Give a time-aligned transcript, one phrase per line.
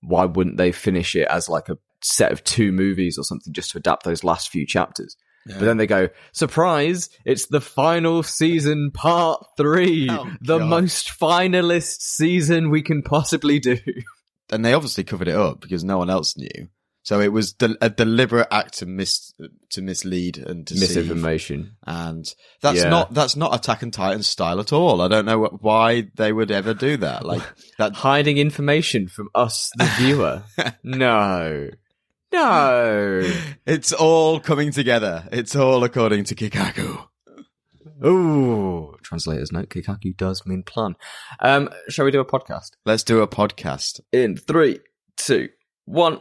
[0.00, 3.70] why wouldn't they finish it as like a set of two movies or something just
[3.72, 5.16] to adapt those last few chapters?
[5.46, 10.68] But then they go, surprise, it's the final season, part three, Oh, the God.
[10.68, 13.78] most finalist season we can possibly do.
[14.52, 16.68] and they obviously covered it up because no one else knew.
[17.02, 19.32] So it was de- a deliberate act to mis
[19.70, 20.88] to mislead and deceive.
[21.06, 21.76] Misinformation.
[21.86, 22.26] and
[22.60, 22.90] that's Yeah.
[22.90, 25.00] not that's not Attack on Titan style at all.
[25.00, 27.24] I don't know wh- why they would ever do that.
[27.24, 27.42] Like
[27.78, 27.94] that.
[27.94, 30.42] Hiding information from us, the viewer.
[30.82, 31.70] no.
[32.30, 33.32] No.
[33.64, 35.26] It's all coming together.
[35.32, 37.06] It's all according to keikaku.
[38.04, 38.94] Ooh.
[39.02, 40.94] Translator's note, keikaku does mean plan.
[41.40, 42.72] Um, shall we do a podcast?
[42.84, 44.00] Let's do a podcast.
[44.12, 44.80] In three,
[45.16, 45.48] two,
[45.86, 46.20] one.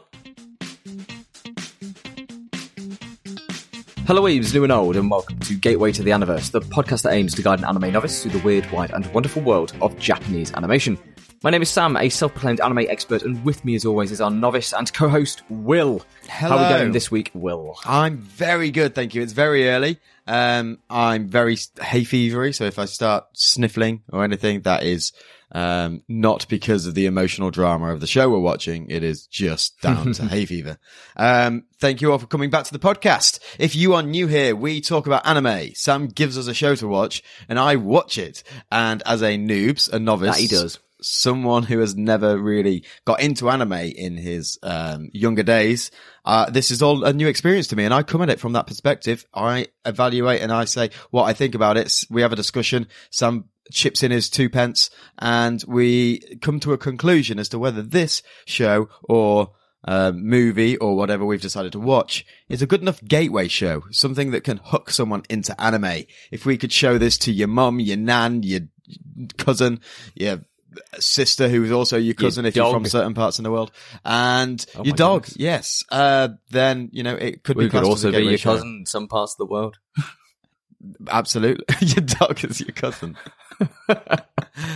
[4.07, 7.11] Hello, Weebs, new and old, and welcome to Gateway to the Universe, the podcast that
[7.11, 10.53] aims to guide an anime novice through the weird, wide, and wonderful world of Japanese
[10.53, 10.97] animation.
[11.43, 14.31] My name is Sam, a self-proclaimed anime expert, and with me, as always, is our
[14.31, 16.01] novice and co-host Will.
[16.29, 16.57] Hello.
[16.57, 17.77] How are we going this week, Will?
[17.83, 19.21] I'm very good, thank you.
[19.21, 19.99] It's very early.
[20.25, 25.11] Um, I'm very hay fevery, so if I start sniffling or anything, that is
[25.51, 28.89] um, not because of the emotional drama of the show we're watching.
[28.89, 30.77] It is just down to hay fever.
[31.15, 33.39] Um, thank you all for coming back to the podcast.
[33.59, 35.73] If you are new here, we talk about anime.
[35.73, 38.43] Sam gives us a show to watch, and I watch it.
[38.71, 40.79] And as a noobs, a novice, That he does.
[41.01, 45.91] someone who has never really got into anime in his um, younger days,
[46.25, 48.53] uh, this is all a new experience to me, and I come at it from
[48.53, 49.25] that perspective.
[49.33, 52.03] I evaluate and I say what I think about it.
[52.09, 52.87] We have a discussion.
[53.11, 57.81] Sam chips in his two pence, and we come to a conclusion as to whether
[57.81, 59.51] this show or
[59.83, 64.31] uh, movie or whatever we've decided to watch is a good enough gateway show, something
[64.31, 66.03] that can hook someone into anime.
[66.31, 68.61] If we could show this to your mum, your nan, your
[69.37, 69.79] cousin,
[70.15, 70.41] your
[70.99, 73.71] sister who's also your cousin if you're from certain parts in the world,
[74.05, 75.37] and Oh your dog, goodness.
[75.39, 78.25] yes, uh, then you know it could We be could classed as a also be
[78.27, 78.53] your show.
[78.55, 79.77] cousin in some parts of the world.
[81.09, 83.17] Absolutely, your dog is your cousin.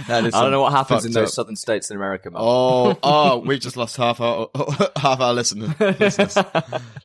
[0.07, 2.41] I don't know what happens in those up- southern states in America, man.
[2.43, 4.49] Oh, oh, we've just lost half our
[4.95, 6.35] half our listener, listeners.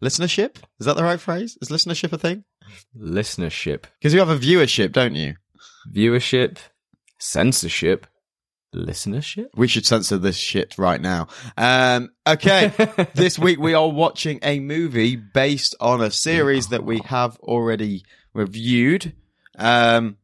[0.02, 0.56] listenership.
[0.80, 1.56] Is that the right phrase?
[1.60, 2.44] Is listenership a thing?
[2.98, 5.34] Listenership, Because you have a viewership, don't you?
[5.92, 6.58] viewership,
[7.18, 8.06] censorship,
[8.74, 9.46] listenership.
[9.54, 11.28] We should censor this shit right now.
[11.56, 12.72] Um, okay.
[13.14, 18.04] this week we are watching a movie based on a series that we have already
[18.34, 19.14] reviewed.
[19.58, 20.16] Um,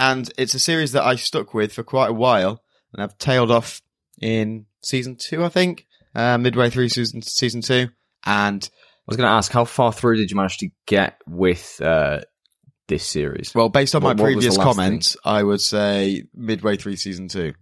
[0.00, 2.62] and it's a series that I stuck with for quite a while
[2.92, 3.80] and I've tailed off
[4.20, 7.88] in season two, I think, uh, midway through season, season two.
[8.24, 11.80] And I was going to ask, how far through did you manage to get with
[11.82, 12.20] uh,
[12.88, 13.54] this series?
[13.54, 17.28] well, based on What- my previous the last comment, I would say midway through season
[17.28, 17.52] two.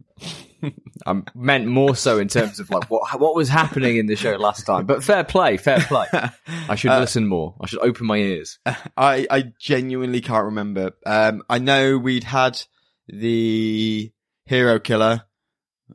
[1.06, 4.36] I meant more so in terms of like what what was happening in the show
[4.36, 4.86] last time.
[4.86, 6.06] But fair play, fair play.
[6.68, 7.54] I should Uh, listen more.
[7.60, 8.58] I should open my ears.
[8.96, 10.92] I, I genuinely can't remember.
[11.06, 12.60] Um, I know we'd had
[13.06, 14.12] the
[14.46, 15.22] hero killer,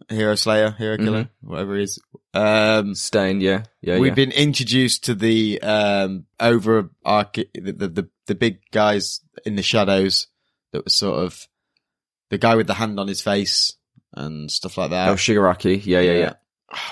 [0.09, 1.99] hero slayer, hero killer, whatever it is.
[2.33, 4.15] Um, Stained, yeah, yeah, we've yeah.
[4.15, 9.61] been introduced to the, um, over arch, the, the, the, the big guys in the
[9.61, 10.27] shadows
[10.71, 11.47] that was sort of
[12.29, 13.75] the guy with the hand on his face
[14.13, 15.09] and stuff like that.
[15.09, 16.33] Oh, Shigaraki, yeah, yeah, yeah.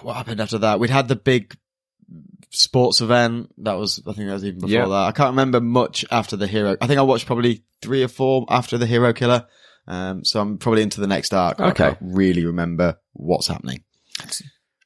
[0.01, 0.79] What happened after that?
[0.79, 1.57] We'd had the big
[2.49, 3.51] sports event.
[3.59, 4.85] That was, I think that was even before Yeah.
[4.87, 4.93] that.
[5.07, 6.75] I can't remember much after the hero.
[6.81, 9.47] I think I watched probably three or four after the hero killer.
[9.87, 11.59] Um, so I'm probably into the next arc.
[11.59, 11.83] I Okay.
[11.85, 13.83] can't really remember what's happening.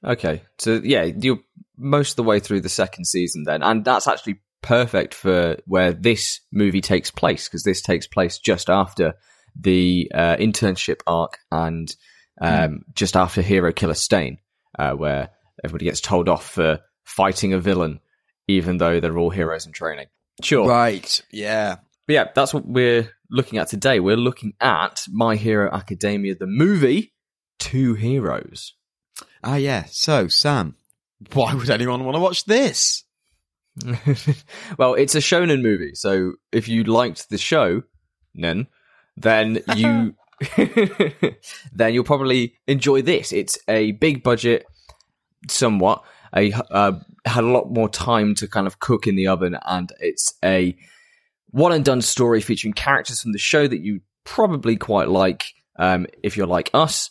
[0.04, 1.40] Okay, so yeah, you're
[1.78, 5.92] most of the way through the second season then, and that's actually perfect for where
[5.94, 9.16] this movie takes place because this takes place just after
[9.60, 11.96] the uh, internship arc and
[12.42, 14.40] um, just after Hero Killer Stain,
[14.78, 15.30] uh, where
[15.64, 18.00] everybody gets told off for fighting a villain,
[18.48, 20.08] even though they're all heroes in training.
[20.44, 21.22] Sure, Right.
[21.32, 21.78] Yeah.
[22.08, 24.00] but yeah, that's what we're looking at today.
[24.00, 27.14] We're looking at My Hero Academia, the movie,
[27.58, 28.74] Two Heroes.
[29.44, 29.86] Ah, yeah.
[29.90, 30.76] So, Sam,
[31.34, 33.04] why would anyone want to watch this?
[34.78, 37.84] well, it's a shonen movie, so if you liked the show,
[38.34, 38.68] Nen,
[39.18, 40.16] then you
[41.74, 43.32] then you'll probably enjoy this.
[43.32, 44.66] It's a big budget,
[45.50, 46.04] somewhat.
[46.34, 49.92] I uh, had a lot more time to kind of cook in the oven, and
[50.00, 50.76] it's a
[51.52, 55.46] one and done story featuring characters from the show that you probably quite like.
[55.78, 57.10] Um, if you're like us,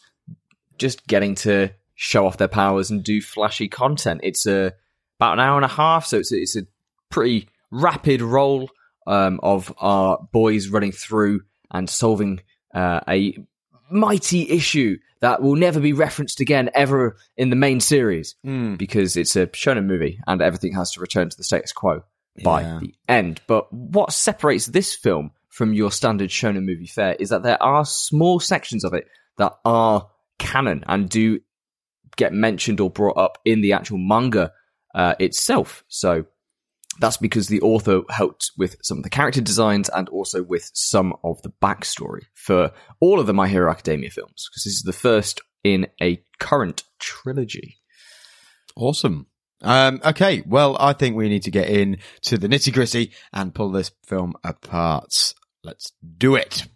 [0.79, 4.21] just getting to show off their powers and do flashy content.
[4.23, 4.73] It's a
[5.19, 6.67] about an hour and a half, so it's a, it's a
[7.11, 8.69] pretty rapid roll
[9.07, 12.41] um, of our boys running through and solving
[12.75, 13.37] uh, a
[13.91, 18.75] mighty issue that will never be referenced again ever in the main series Hmm.
[18.77, 22.03] because it's a shonen movie and everything has to return to the status quo
[22.43, 22.79] by Yeah.
[22.81, 23.41] the end.
[23.47, 27.85] But what separates this film from your standard shonen movie fare is that there are
[27.85, 29.07] small sections of it
[29.39, 31.41] that are canon and do
[32.17, 34.53] get mentioned or brought up in the actual manga
[34.95, 35.85] uh, itself.
[35.89, 36.27] So
[36.99, 41.15] that's because the author helped with some of the character designs and also with some
[41.25, 44.93] of the backstory for all of the My Hero Academia films, because this is the
[44.93, 47.79] first in a current trilogy.
[48.77, 49.27] Awesome.
[49.63, 53.55] Um, okay, well, I think we need to get in to the nitty gritty and
[53.55, 55.35] pull this film apart.
[55.63, 56.67] Let's do it.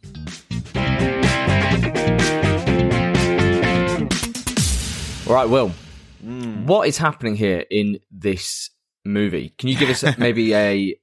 [5.29, 5.69] All right, Will,
[6.65, 8.71] what is happening here in this
[9.09, 9.55] movie?
[9.59, 10.97] Can you give us maybe a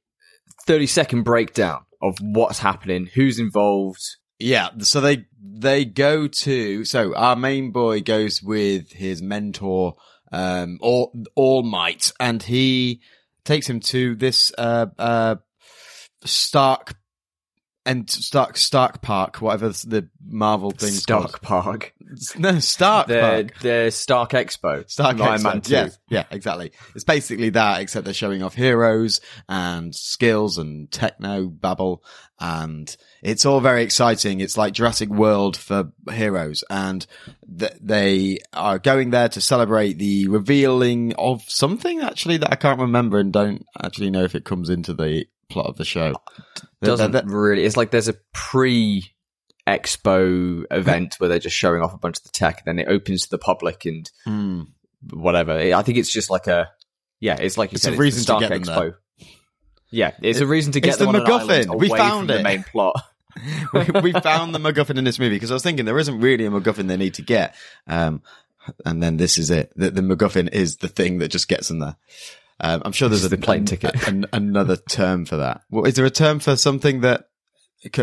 [0.65, 4.01] 30 second breakdown of what's happening, who's involved?
[4.39, 9.95] Yeah, so they they go to so our main boy goes with his mentor,
[10.31, 13.01] um, All All Might, and he
[13.45, 15.35] takes him to this uh uh
[16.25, 16.95] Stark
[17.85, 20.91] and Stark Stark Park, whatever the Marvel thing.
[20.91, 21.93] Stark Park.
[22.37, 23.59] No, Stark The, Park.
[23.61, 24.89] the Stark Expo.
[24.89, 25.43] Stark Expo.
[25.43, 25.73] Man 2.
[25.73, 26.71] Yeah, yeah, exactly.
[26.93, 32.03] It's basically that, except they're showing off heroes and skills and techno babble,
[32.39, 34.39] and it's all very exciting.
[34.39, 37.05] It's like Jurassic World for heroes, and
[37.59, 42.79] th- they are going there to celebrate the revealing of something actually that I can't
[42.79, 46.13] remember and don't actually know if it comes into the plot of the show.
[46.81, 47.63] Doesn't really.
[47.63, 49.03] It's like there's a pre
[49.67, 52.91] expo event where they're just showing off a bunch of the tech, and then it
[52.91, 54.61] opens to the public and Hmm.
[55.11, 55.53] whatever.
[55.53, 56.69] I think it's just like a
[57.19, 57.37] yeah.
[57.39, 57.91] It's like you It's said.
[57.91, 58.95] a it's reason the Stark to get Expo.
[59.91, 61.77] Yeah, it's a reason to get it's the MacGuffin.
[61.79, 62.37] We found it.
[62.37, 63.01] the main plot.
[63.73, 66.45] we, we found the MacGuffin in this movie because I was thinking there isn't really
[66.45, 67.53] a MacGuffin they need to get.
[67.87, 68.21] Um,
[68.85, 69.71] and then this is it.
[69.75, 71.95] The, the MacGuffin is the thing that just gets them there.
[72.59, 74.07] Um, I'm sure there's a, the plane an- ticket.
[74.07, 75.61] an- another term for that.
[75.69, 77.25] Well, is there a term for something that?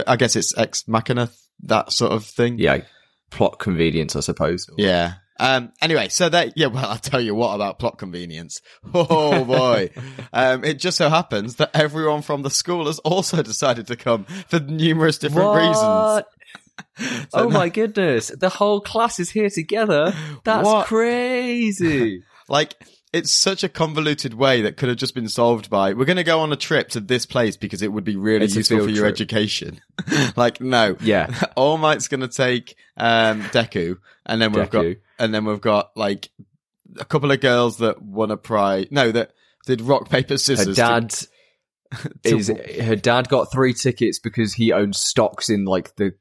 [0.06, 1.30] I guess it's ex machina,
[1.64, 2.58] that sort of thing.
[2.58, 2.82] Yeah,
[3.30, 4.66] plot convenience, I suppose.
[4.76, 5.14] Yeah.
[5.40, 8.60] Um, anyway, so that, yeah, well, I'll tell you what about plot convenience.
[8.94, 9.90] Oh boy.
[10.32, 14.24] um, it just so happens that everyone from the school has also decided to come
[14.48, 16.24] for numerous different reasons.
[16.98, 18.28] So oh my goodness!
[18.28, 20.14] The whole class is here together.
[20.44, 20.86] That's What?
[20.86, 22.22] crazy.
[22.48, 22.74] Like,
[23.12, 26.24] it's such a convoluted way that could have just been solved by, we're going to
[26.24, 28.88] go on a trip to this place because it would be really It's useful for
[28.88, 29.12] your trip.
[29.12, 29.80] education.
[30.36, 30.96] like, no.
[31.00, 31.28] Yeah.
[31.56, 34.86] All Might's going to take, um, Deku and then we've got,
[35.18, 36.30] and then we've got like
[36.98, 38.86] a couple of girls that won a prize.
[38.90, 39.32] No, that
[39.66, 40.66] did rock, paper, scissors.
[40.66, 41.10] to- dad
[42.24, 46.14] to- is her dad got three tickets because he owns stocks in like the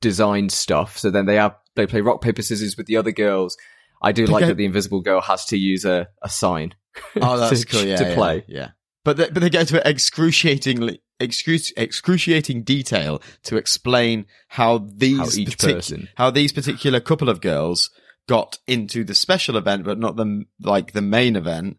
[0.00, 0.96] design stuff.
[0.98, 3.56] So then they have they play rock paper scissors with the other girls.
[4.02, 6.74] I do like that the invisible girl has to use a, a sign.
[7.20, 7.84] oh, that's to- cool.
[7.84, 7.96] Yeah.
[7.96, 8.44] to yeah, play.
[8.48, 8.68] Yeah.
[9.04, 15.24] But they, but they go to excruciatingly, excruci- excruciating detail to explain how these How
[15.26, 16.08] partic- person.
[16.16, 17.90] how these particular couple of girls
[18.28, 21.78] got into the special event, but not the like the main event,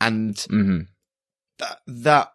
[0.00, 0.80] and hmm
[1.58, 2.32] that, that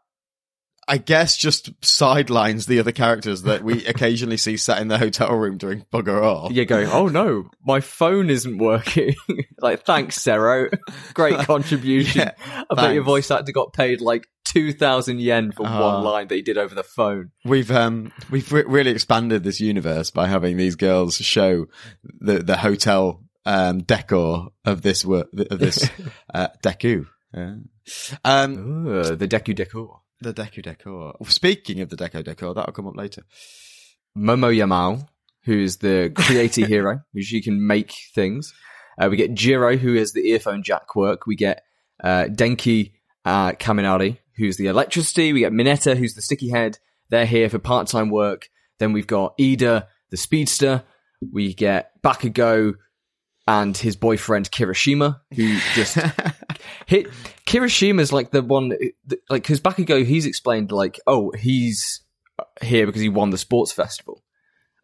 [0.88, 5.33] I guess just sidelines the other characters that we occasionally see sat in the hotel
[5.35, 6.51] room doing bugger all.
[6.51, 9.15] You're going, oh no, my phone isn't working.
[9.59, 10.69] like, thanks, Zero.
[11.13, 12.21] Great contribution.
[12.21, 15.79] Yeah, I bet your voice actor got paid like 2,000 yen for Ah.
[15.96, 17.31] one line that he did over the phone.
[17.46, 21.65] We've um we've re- really expanded this universe by having these girls show
[22.19, 25.89] the the hotel um decor of this work of this
[26.34, 27.05] uh, deku.
[27.34, 27.55] Yeah.
[28.24, 30.01] Um, Ooh, the Deku Decor.
[30.24, 31.15] The deku decor.
[31.27, 33.24] Speaking of the deco decor, that'll come up later.
[34.18, 35.06] Momo Yamal,
[35.44, 38.53] who is the creator hero, who she can make things.
[38.98, 41.25] Uh, we get Jiro, who is the earphone jack work.
[41.25, 41.63] We get
[42.01, 42.94] uh, Denki
[43.25, 45.34] uh, Kaminari, who's the electricity.
[45.34, 46.80] We get Mineta, who's the sticky head.
[47.10, 48.50] They're here for part time work.
[48.80, 50.84] Then we've got Iida, the speedster.
[51.34, 52.75] We get Bakugo
[53.47, 55.97] and his boyfriend Kirishima, who just
[56.85, 57.07] hit.
[57.45, 58.69] Kirishima's like the one,
[59.29, 62.01] like, because Bakugo, he's explained, like, oh, he's
[62.62, 64.23] here because he won the sports festival.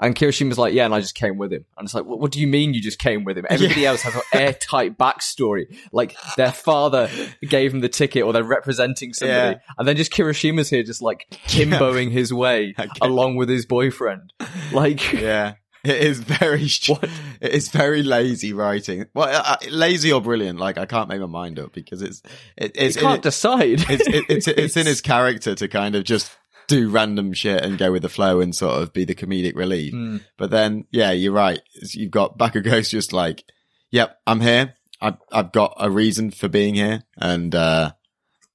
[0.02, 1.66] And Kirishima's like, yeah, and I just came with him.
[1.78, 3.46] And it's like, what, what do you mean you just came with him?
[3.50, 5.76] Everybody else has an airtight backstory.
[5.92, 7.10] Like their father
[7.42, 9.58] gave him the ticket or they're representing somebody.
[9.58, 9.74] Yeah.
[9.78, 12.90] And then just Kirishima's here just like kimboing his way Okay.
[13.02, 14.32] along with his boyfriend.
[14.72, 15.56] Like, yeah.
[15.84, 17.10] It is very, What?
[17.42, 19.06] it is very lazy writing.
[19.14, 22.22] Well, uh, uh, lazy or brilliant, like I can't make my mind up because it's,
[22.58, 23.86] it, you it's, can't it- decide.
[23.90, 26.32] it's, it, it's, it's in his character to kind of just
[26.68, 29.94] do random shit and go with the flow and sort of be the comedic relief.
[29.94, 30.22] Mm.
[30.38, 31.62] But then, yeah, you're right.
[31.94, 33.44] You've got Bakugo's just like,
[33.90, 34.76] yep, I'm here.
[35.02, 37.04] I've, I've got a reason for being here.
[37.18, 37.94] And, uh,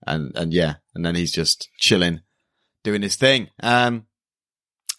[0.06, 0.74] and, and yeah.
[0.94, 2.20] And then he's just chilling,
[2.84, 3.48] doing his thing.
[3.62, 4.06] Um,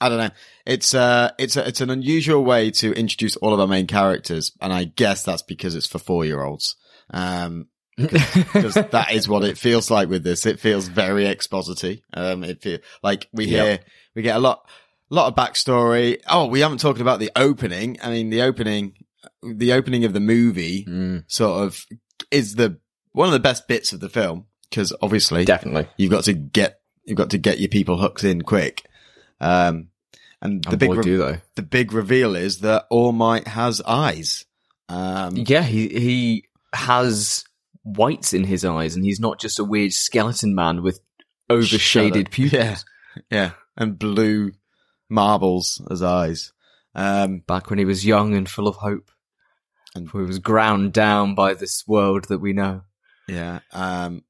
[0.01, 0.29] I don't know.
[0.65, 4.51] It's, uh, it's, a, it's an unusual way to introduce all of our main characters.
[4.61, 6.75] And I guess that's because it's for four year olds.
[7.11, 10.45] Um, because that is what it feels like with this.
[10.45, 12.03] It feels very exposity.
[12.13, 13.85] Um, it feel like we hear, Yep.
[14.15, 14.67] we get a lot,
[15.09, 16.19] lot of backstory.
[16.29, 17.97] Oh, we haven't talked about the opening.
[18.03, 18.95] I mean, the opening,
[19.43, 21.85] the opening of the movie Mm, sort of
[22.31, 22.79] is the,
[23.13, 24.45] one of the best bits of the film.
[24.73, 25.87] Cause obviously definitely.
[25.95, 28.83] you've got to get, you've got to get your people hooked in quick.
[29.41, 29.89] Um,
[30.41, 34.45] and the And big, re- the big reveal is that All Might has eyes.
[34.89, 37.43] Um, Yeah, he he has
[37.83, 40.99] whites in his eyes, and he's not just a weird skeleton man with
[41.49, 42.53] overshaded pupils.
[42.61, 42.77] Yeah.
[43.31, 43.51] Yeah.
[43.77, 44.51] And blue
[45.09, 46.51] marbles as eyes.
[46.93, 49.09] Um, Back when he was young and full of hope,
[49.95, 52.81] And- he was ground down by this world that we know.
[53.27, 53.59] yeah.
[53.71, 54.23] Um,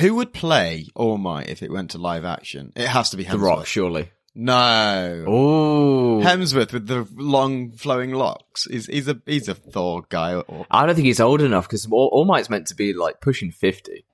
[0.00, 2.72] who would play All Might if it went to live action?
[2.74, 3.30] It has to be Hemsworth.
[3.30, 4.10] The Rock, surely.
[4.36, 5.24] No.
[5.28, 8.64] Oh, Hemsworth with the long flowing locks.
[8.68, 10.34] He's, he's a, he's a Thor guy.
[10.34, 13.20] Or, I don't think he's old enough because All, All Might's meant to be like
[13.20, 14.04] pushing fifty.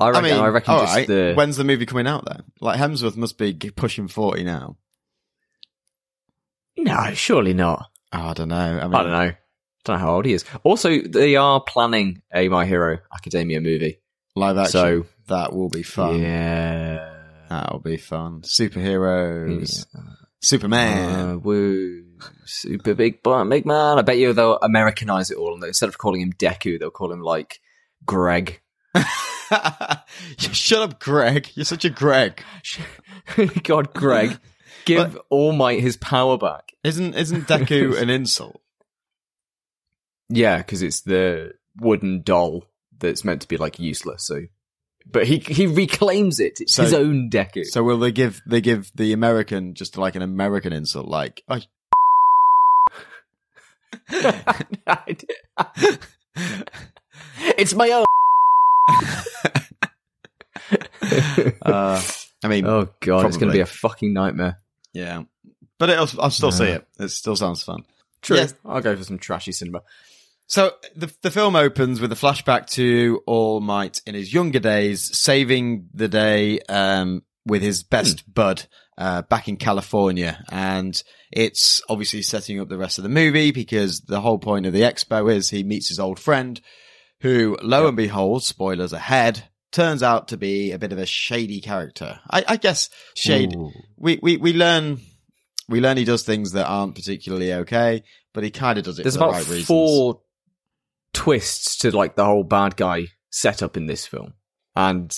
[0.00, 0.24] I I reckon.
[0.24, 1.06] mean, I reckon just right.
[1.06, 2.42] the When's the movie coming out then?
[2.60, 4.76] Like Hemsworth must be pushing 40 now.
[6.76, 7.86] no, surely not.
[8.12, 8.56] Oh, I don't know.
[8.56, 9.18] I mean, I don't know.
[9.18, 9.38] I
[9.84, 10.44] Don't know how old he is.
[10.64, 14.00] Also, they are planning a My Hero Academia movie.
[14.34, 14.72] live action.
[14.72, 16.20] So that will be fun.
[16.20, 17.13] yeah,
[17.48, 18.42] That'll be fun.
[18.42, 19.86] Superheroes.
[19.94, 20.00] Yeah.
[20.40, 21.28] Superman.
[21.28, 22.04] Uh, woo.
[22.44, 23.98] Super big, big man.
[23.98, 27.12] I bet you they'll Americanize it all, and instead of calling him Deku, they'll call
[27.12, 27.60] him like
[28.04, 28.60] Greg.
[30.38, 31.50] Shut up, Greg.
[31.54, 32.42] You're such a Greg.
[33.62, 34.38] God, Greg,
[34.84, 36.72] give All Might his power back.
[36.82, 38.60] Isn't isn't Deku an insult?
[40.28, 42.64] Yeah, because it's the wooden doll
[42.98, 44.26] that's meant to be like useless.
[44.26, 44.42] So,
[45.10, 46.60] but he he reclaims it.
[46.60, 47.64] It's So- his own Deku.
[47.66, 51.60] So will they give they give the American just like an American insult, like oh,
[57.58, 58.04] it's my own.
[61.62, 62.02] uh,
[62.42, 64.58] I mean, oh god, it's going to be a fucking nightmare.
[64.92, 65.22] yeah,
[65.78, 66.76] but it'll, I'll still see Uh.
[66.76, 66.86] it.
[67.00, 67.84] It still sounds fun.
[68.22, 68.36] True.
[68.36, 68.54] Yes.
[68.64, 69.82] I'll go for some trashy cinema.
[70.46, 75.16] So the the film opens with a flashback to All Might in his younger days,
[75.18, 78.66] saving the day um, with his best bud
[78.98, 84.02] uh, back in California, and it's obviously setting up the rest of the movie because
[84.02, 86.60] the whole point of the expo is he meets his old friend,
[87.20, 91.60] who, lo and behold, spoilers ahead, turns out to be a bit of a shady
[91.60, 92.20] character.
[92.30, 93.54] I, I guess shade.
[93.56, 93.72] Ooh.
[93.96, 95.00] We we we learn.
[95.66, 98.02] We learn he does things that aren't particularly okay,
[98.34, 99.66] but he kind of does it There's for the about right reasons.
[101.14, 104.34] Twists to like the whole bad guy setup in this film,
[104.76, 105.10] and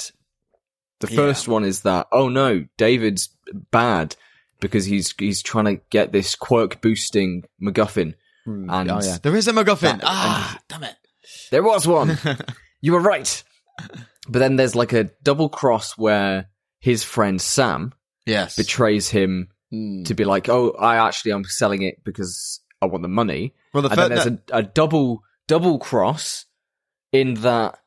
[1.01, 1.17] the Yeah.
[1.17, 3.29] first one is that oh no, David's
[3.71, 4.15] bad
[4.61, 8.15] because he's he's trying to get this quirk boosting MacGuffin.
[8.45, 8.71] Hmm.
[8.71, 9.81] And- oh yeah, there is a MacGuffin.
[10.01, 10.95] That- ah, damn it.
[11.51, 12.17] There was one.
[12.81, 13.43] you were right.
[14.29, 16.49] But then there's like a double cross where
[16.81, 17.93] his friend Sam
[18.25, 18.57] yes.
[18.57, 20.05] betrays him Hmm.
[20.05, 23.83] to be like, "Oh, I actually I'm selling it because I want the money." well,
[23.83, 26.47] the and then there's a, a double double cross
[27.13, 27.79] in that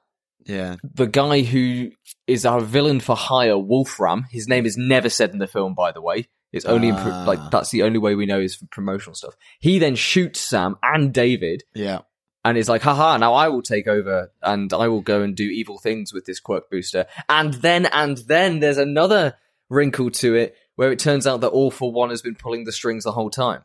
[0.46, 1.92] yeah, the guy who
[2.26, 4.26] is our villain for hire, Wolfram.
[4.32, 6.28] His name is never said in the film, by the way.
[6.52, 7.26] It's only pro- Ah.
[7.28, 9.36] like that's the only way we know is for promotional stuff.
[9.60, 12.00] He then shoots Sam and David, yeah,
[12.44, 13.18] and is like, "Haha!
[13.18, 16.40] Now I will take over, and I will go and do evil things with this
[16.40, 19.36] quirk booster." And then, and then, there's another
[19.70, 22.72] wrinkle to it where it turns out that All for One has been pulling the
[22.72, 23.64] strings the whole time.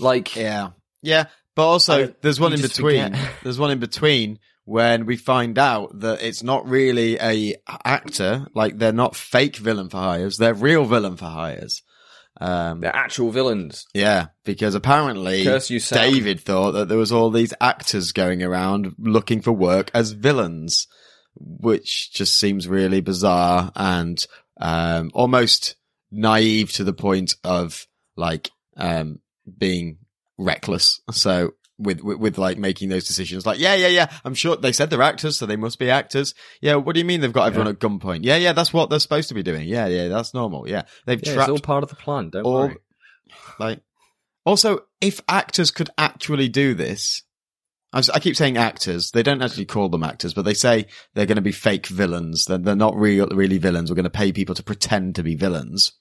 [0.00, 0.70] Like, yeah,
[1.02, 1.26] yeah.
[1.54, 3.16] But also, I- there's one in between.
[3.42, 8.46] There's one in between when we find out that it's not really a actor.
[8.54, 10.36] Like they're not fake villain for hires.
[10.38, 11.82] They're real villain for hires.
[12.40, 13.86] Um, they're actual villains.
[13.94, 19.40] yeah, because apparently you, David thought that there was all these actors going around looking
[19.40, 20.88] for work as villains,
[21.36, 24.26] which just seems really bizarre and
[24.60, 25.76] um, almost
[26.10, 29.20] naive to the point of like um,
[29.58, 29.98] being
[30.38, 31.00] reckless.
[31.12, 34.72] So with, with with like making those decisions, like yeah, yeah, yeah, I'm sure they
[34.72, 36.34] said they're actors, so they must be actors.
[36.60, 38.20] Yeah, what do you mean they've got everyone at gunpoint?
[38.22, 39.68] Yeah, yeah, that's what they're supposed to be doing.
[39.68, 40.68] Yeah, yeah, that's normal.
[40.68, 42.30] Yeah, they've Yeah, it's all part of the plan.
[42.30, 42.76] Don't all worry.
[43.58, 43.80] like
[44.44, 47.22] also if actors could actually do this
[47.94, 49.12] I keep saying actors.
[49.12, 52.46] They don't actually call them actors, but they say they're going to be fake villains.
[52.46, 53.88] They're, they're not real, really villains.
[53.88, 55.92] We're going to pay people to pretend to be villains.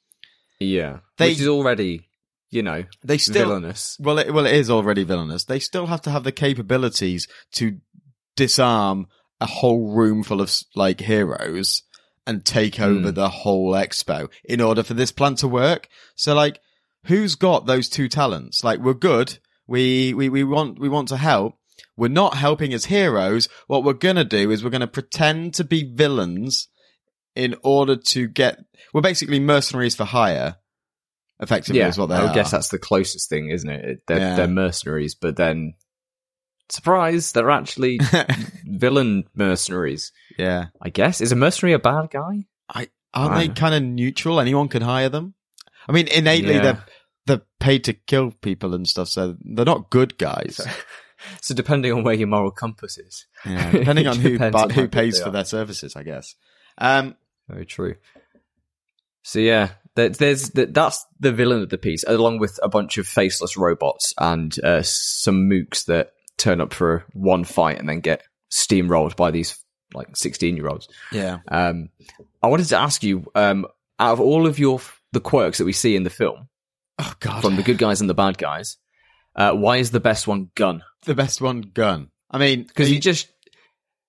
[0.60, 2.10] Yeah, They- which is already,
[2.54, 3.98] you know, They still, villainous.
[4.00, 5.44] well, it, well, it is already villainous.
[5.46, 7.80] They still have to have the capabilities to
[8.36, 9.08] disarm
[9.42, 11.84] a whole room full of like heroes
[12.26, 13.16] and take over Hmm.
[13.16, 15.88] the whole expo in order for this plan to work.
[16.16, 16.60] So like,
[17.06, 18.64] who's got those two talents?
[18.64, 19.40] Like, we're good.
[19.68, 21.56] We, we, we want, we want to help.
[21.98, 23.50] We're not helping as heroes.
[23.68, 26.70] What we're going to do is we're going to pretend to be villains
[27.36, 28.60] in order to get,
[28.94, 30.56] we're basically mercenaries for hire.
[31.40, 32.34] Effectively Yeah, is what they I are.
[32.34, 34.02] guess that's the closest thing, isn't it?
[34.08, 34.36] They're, Yeah.
[34.36, 35.74] they're mercenaries, but then,
[36.70, 38.00] surprise, they're actually
[38.66, 40.12] villain mercenaries.
[40.38, 40.68] yeah.
[40.82, 42.46] I guess is a mercenary a bad guy?
[42.70, 44.40] I Aren't they kind of neutral?
[44.40, 45.36] Anyone can hire them.
[45.88, 46.62] I mean, innately Yeah.
[46.62, 46.86] they're
[47.26, 50.60] they're paid to kill people and stuff, so they're not good guys.
[51.42, 54.90] So depending on where your moral compass is, Yeah, depending on who but on who
[54.90, 55.32] pays for are.
[55.32, 56.36] their services, I guess.
[56.78, 57.16] Um,
[57.48, 57.96] very true.
[59.24, 62.98] So yeah, there- there's that- that's the villain of the piece, along with a bunch
[62.98, 68.00] of faceless robots and uh, some mooks that turn up for one fight and then
[68.00, 69.58] get steamrolled by these
[69.94, 70.88] like sixteen year olds.
[71.12, 71.40] yeah.
[71.48, 71.90] Um,
[72.42, 73.66] I wanted to ask you, um,
[74.00, 74.82] out of all of your
[75.12, 76.50] the quirks that we see in the film,
[77.00, 78.78] Oh god, from the good guys and the bad guys,
[79.36, 80.84] uh, why is the best one gun?
[81.06, 82.10] the best one, gun.
[82.32, 83.28] I mean, Because he he- just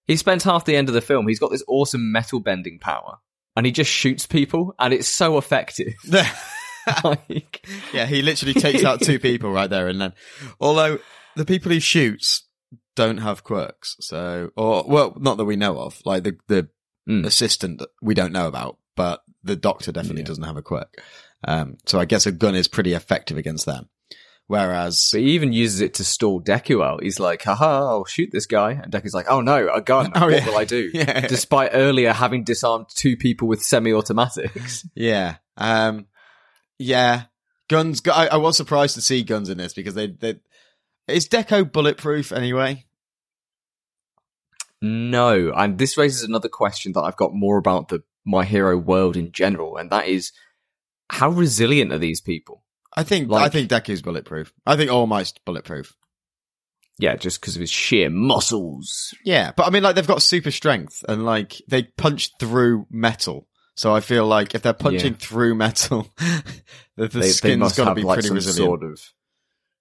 [0.06, 1.26] he spends half the end of the film.
[1.28, 3.18] He's got this awesome metal bending power,
[3.56, 5.94] and he just shoots people, and it's so effective.
[7.04, 10.12] like, yeah, he literally takes out two people right there and then.
[10.60, 10.98] Although
[11.36, 12.46] the people he shoots
[12.96, 16.00] don't have quirks, so or well, not that we know of.
[16.04, 16.68] Like the the
[17.06, 17.26] Mm.
[17.26, 20.28] assistant that we don't know about, but the doctor definitely Yeah.
[20.28, 21.02] doesn't have a quirk.
[21.46, 23.90] Um, so I guess a gun is pretty effective against them.
[24.46, 27.02] Whereas, but he even uses it to stall Deku out.
[27.02, 30.12] He's like, "Haha, I'll shoot this guy," and Deku's like, "Oh no, a gun!
[30.14, 30.46] Oh, what yeah.
[30.46, 34.86] will I do?" yeah, Despite earlier having disarmed two people with semi-automatics.
[34.94, 36.06] yeah, um,
[36.78, 37.24] yeah,
[37.70, 38.00] guns.
[38.00, 40.34] gu- I, I was surprised to see guns in this because they, they,
[41.08, 42.84] is Deku bulletproof anyway?
[44.82, 49.16] No, and this raises another question that I've got more about the My Hero world
[49.16, 50.32] in general, and that is
[51.08, 52.63] how resilient are these people?
[52.96, 54.52] I think, I Like- think Deku's bulletproof.
[54.66, 55.94] I think All Might's bulletproof.
[56.98, 59.12] Yeah, just because of his sheer muscles.
[59.24, 63.48] Yeah, but I mean, like they've got super strength and like they punch through metal.
[63.74, 65.18] So I feel like if they're punching Yeah.
[65.18, 66.06] through metal,
[66.96, 68.80] the, the they, skin's got to be like pretty resilient.
[68.80, 69.00] sort of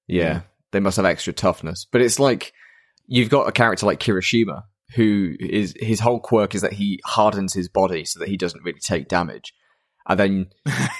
[0.07, 0.41] yeah, Yeah.
[0.71, 2.51] They must have extra toughness, but it's like
[3.05, 4.63] you've got a character like Kirishima
[4.95, 8.63] who is his whole quirk is that he hardens his body so that he doesn't
[8.63, 9.53] really take damage,
[10.07, 10.47] and then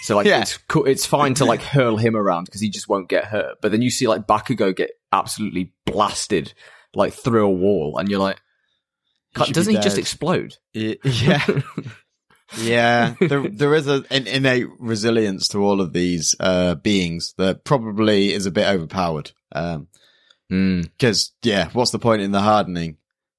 [0.02, 0.42] so like Yeah.
[0.42, 3.72] it's it's fine to like hurl him around because he just won't get hurt, but
[3.72, 6.54] then you see like Bakugo get absolutely blasted
[6.96, 8.40] like through a wall, and you're like,
[9.46, 10.58] He doesn't he just explode?
[10.76, 11.44] Y- Yeah,
[12.58, 13.16] yeah.
[13.20, 18.32] There, there is a, an innate resilience to all of these uh, beings that probably
[18.34, 19.32] is a bit overpowered.
[19.52, 19.88] Um,
[20.52, 20.84] Mm.
[20.84, 22.98] because yeah, what's the point in the hardening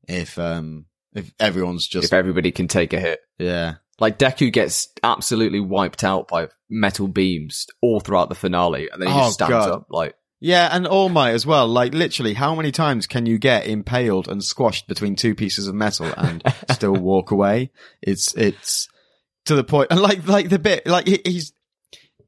[0.09, 3.21] if um if everyone's just If everybody can take a hit.
[3.39, 9.01] yeah Like Deku gets absolutely wiped out by metal beams all throughout the finale, and
[9.01, 9.71] then he Oh, just stands God.
[9.71, 11.67] up like, yeah, and All Might as well.
[11.69, 15.75] Like literally, how many times can you get impaled and squashed between two pieces of
[15.75, 17.71] metal and still walk away?
[18.03, 18.89] It's it's
[19.47, 21.53] to the point, and like like the bit like he, he's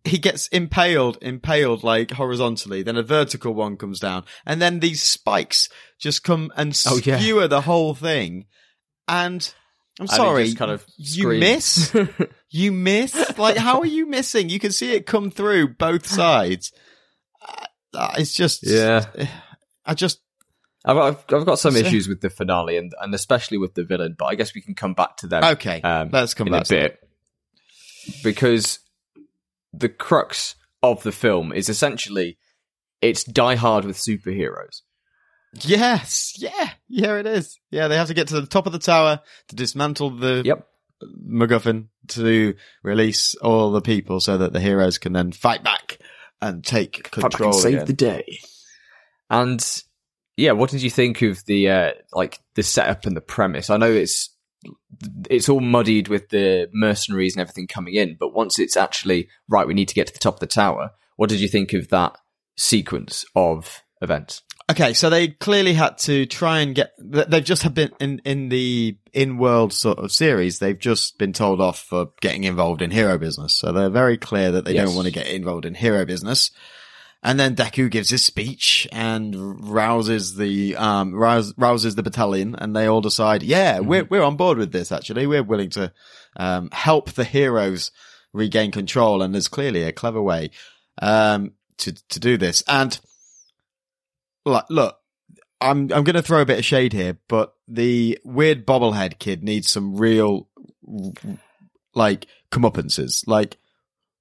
[0.04, 2.82] he gets impaled, impaled like horizontally.
[2.84, 7.18] Then a vertical one comes down, and then these spikes just come and Oh, yeah.
[7.18, 8.46] skewer the whole thing.
[9.08, 9.52] And
[9.98, 11.94] I'm sorry, kind of you miss.
[12.48, 13.36] You miss?
[13.38, 14.48] Like, how are you missing?
[14.48, 16.72] You can see it come through both sides.
[17.46, 19.04] Uh, uh, it's just, yeah,
[19.84, 20.20] I just,
[20.84, 24.14] I've, I've, got some So- issues with the finale and and especially with the villain,
[24.18, 26.68] but I guess we can come back to them okay, um, let's come back a
[26.68, 27.08] bit
[28.22, 28.78] because
[29.72, 32.38] the crux of the film is essentially
[33.02, 34.82] it's Die Hard with superheroes.
[35.60, 37.58] Yes, yeah, yeah, it is.
[37.70, 40.66] Yeah, they have to get to the top of the tower to dismantle the Yep.
[41.28, 45.98] MacGuffin to release all the people so that the heroes can then fight back
[46.40, 47.86] and take control and save again.
[47.86, 48.38] the day.
[49.28, 49.82] And
[50.36, 53.70] yeah, what did you think of the uh, like the setup and the premise?
[53.70, 54.30] I know it's
[55.28, 59.66] it's all muddied with the mercenaries and everything coming in, but once it's actually right,
[59.66, 60.90] we need to get to the top of the tower.
[61.16, 62.16] What did you think of that
[62.56, 64.42] sequence of events?
[64.68, 66.92] Okay, so they clearly had to try and get.
[66.98, 70.58] They've just have been in in the in world sort of series.
[70.58, 73.54] They've just been told off for getting involved in hero business.
[73.54, 74.86] So they're very clear that they Yes.
[74.86, 76.50] don't want to get involved in hero business.
[77.22, 82.74] And then Deku gives his speech and rouses the um rouse, rouses the battalion, and
[82.74, 84.90] they all decide, yeah, we're we're on board with this.
[84.90, 85.92] Actually, we're willing to
[86.36, 87.92] um help the heroes
[88.32, 90.50] regain control, and there's clearly a clever way
[91.00, 92.64] um to to do this.
[92.66, 92.98] And
[94.46, 94.96] look, look,
[95.60, 99.42] I'm I'm going to throw a bit of shade here, but the weird bobblehead kid
[99.42, 100.48] needs some real
[101.94, 103.58] like comeuppances, like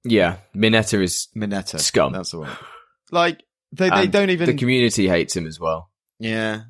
[0.04, 2.12] Yeah, Mineta is Mineta Scum.
[2.12, 2.56] That's the one.
[3.10, 4.46] Like they they and don't even.
[4.46, 5.90] the community hates him as well.
[6.18, 6.62] yeah,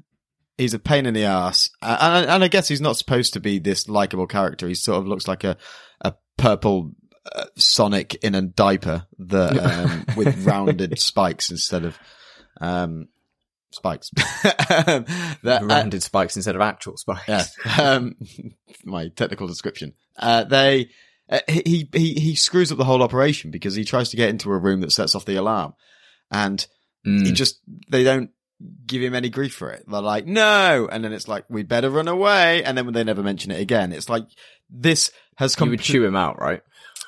[0.59, 3.41] he's a pain in the ass, and, and and I guess he's not supposed to
[3.41, 4.69] be this likable character.
[4.69, 5.57] He sort of looks like a
[6.01, 6.93] a purple
[7.35, 11.99] uh, Sonic in a diaper that um, with rounded spikes instead of
[12.61, 13.09] um
[13.77, 14.11] spikes.
[14.69, 15.05] Um,
[15.45, 17.29] that, uh, Rounded spikes instead of actual spikes.
[17.29, 17.45] yeah,
[17.81, 18.17] um,
[18.85, 19.93] my technical description.
[20.19, 20.91] Uh, they
[21.31, 24.51] uh, he he he screws up the whole operation because he tries to get into
[24.53, 25.75] a room that sets off the alarm,
[26.31, 26.67] and
[27.07, 27.25] Mm.
[27.25, 28.31] he just they don't
[28.85, 29.85] give him any grief for it.
[29.87, 33.23] They're like, no, and then it's like we better run away, and then they never
[33.23, 33.93] mention it again.
[33.93, 34.25] It's like
[34.69, 35.71] this has you come.
[35.71, 36.63] would chew him out, right?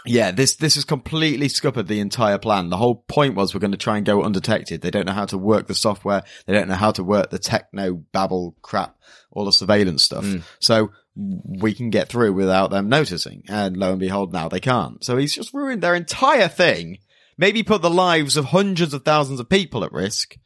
[0.07, 2.71] Yeah, this this has completely scuppered the entire plan.
[2.71, 4.81] The whole point was we're going to try and go undetected.
[4.81, 6.23] They don't know how to work the software.
[6.47, 8.97] They don't know how to work the techno babble crap,
[9.31, 10.25] all the surveillance stuff.
[10.25, 10.43] Mm.
[10.61, 13.43] So we can get through without them noticing.
[13.49, 15.05] And lo and behold, now they can't.
[15.05, 16.99] So he's just ruined their entire thing.
[17.37, 20.37] Maybe put the lives of hundreds of thousands of people at risk,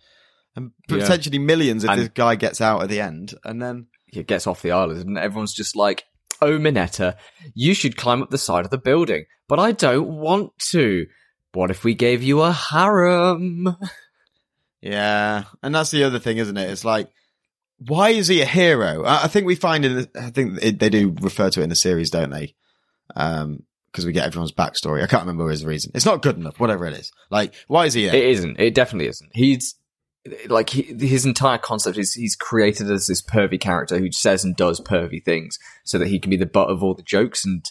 [0.57, 0.99] and Yeah.
[0.99, 3.35] potentially millions if And- this guy gets out at the end.
[3.45, 6.05] And then He gets off the island, and everyone's just like,
[6.43, 7.17] "Oh, Mineta,
[7.55, 11.09] you should climb up the side of the building." But I don't want to.
[11.53, 13.77] What if we gave you a harem?
[14.81, 16.71] Yeah, and that's the other thing, isn't it?
[16.71, 17.11] It's like,
[17.77, 19.05] why is he a hero?
[19.05, 21.65] I, I think we find in, the, I think it, they do refer to it
[21.65, 22.55] in the series, don't they?
[23.15, 25.03] Um, because we get everyone's backstory.
[25.03, 25.93] I can't remember his reason.
[25.95, 27.13] It's not good enough, whatever it is.
[27.31, 28.09] Like, why is he?
[28.09, 28.59] A, It isn't.
[28.59, 29.33] It definitely isn't.
[29.35, 29.75] He's
[30.49, 34.57] like he, his entire concept is he's created as this pervy character who says and
[34.57, 37.71] does pervy things so that he can be the butt of all the jokes and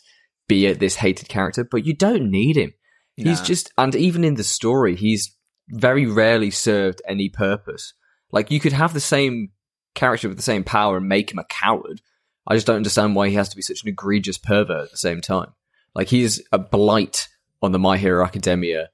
[0.51, 1.63] be a, this hated character.
[1.63, 2.73] But you don't need him.
[3.15, 5.35] He's just, and even in the story, he's
[5.69, 7.93] very rarely served any purpose.
[8.31, 9.51] Like you could have the same
[9.93, 12.01] character with the same power and make him a coward.
[12.47, 14.97] I just don't understand why he has to be such an egregious pervert at the
[14.97, 15.53] same time.
[15.93, 17.27] Like he's a blight
[17.61, 18.89] on the My Hero Academia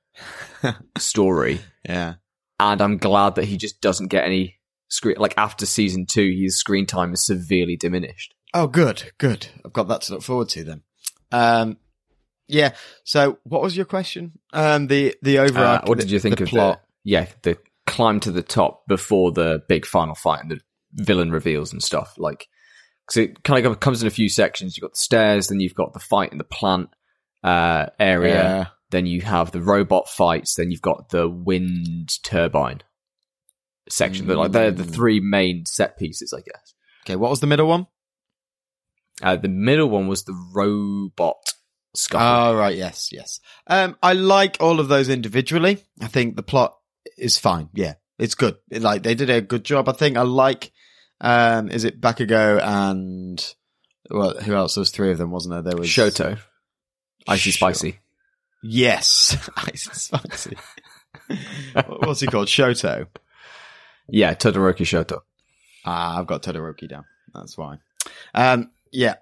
[0.98, 2.16] story, yeah,
[2.60, 5.16] and I'm glad that he just doesn't get any screen.
[5.20, 8.34] Like after season two, his screen time is severely diminished.
[8.54, 9.48] Oh, good, good.
[9.64, 10.82] I've got that to look forward to then.
[11.32, 11.78] Um,
[12.48, 12.74] yeah.
[13.04, 14.40] So, what was your question?
[14.54, 15.82] Um, the the Uh, overall.
[15.86, 16.82] what did you think the of plot?
[17.04, 20.60] the yeah the climb to the top before the big final fight and the
[20.94, 22.14] villain reveals and stuff?
[22.18, 22.48] Like,
[23.06, 24.76] because it kind of comes in a few sections.
[24.78, 26.90] You've got the stairs, then you've got the fight in the plant
[27.44, 28.66] uh, area, Yeah.
[28.92, 32.82] then you have the robot fights, then you've got the wind turbine
[33.90, 34.28] section.
[34.28, 34.94] They're Like they're the Mm.
[34.94, 36.74] three main set pieces, I guess.
[37.06, 37.88] Okay, what was the middle one?
[39.22, 41.54] Uh, the middle one was the robot
[41.96, 42.26] scuffle.
[42.54, 42.76] Oh, right.
[42.78, 43.40] Yes, yes.
[43.66, 45.84] Um, I like all of those individually.
[46.02, 46.78] I think the plot
[47.18, 47.70] is fine.
[47.74, 48.58] Yeah, it's good.
[48.70, 49.90] It- like they did a good job.
[49.90, 50.72] I think I like.
[51.20, 53.44] Um, is it Bakugo and
[54.12, 54.76] well, who else?
[54.76, 55.64] There was three of them, wasn't there?
[55.64, 56.38] There was Shoto,
[57.28, 57.54] icy Sure.
[57.72, 58.00] spicy.
[58.62, 60.58] Yes, and spicy.
[61.88, 62.48] What's he called?
[62.48, 63.08] Shoto.
[64.10, 65.22] Yeah, Todoroki Shoto.
[65.86, 67.06] Ah, I've got Todoroki down.
[67.34, 67.78] That's why.
[68.34, 69.16] Um, yeah.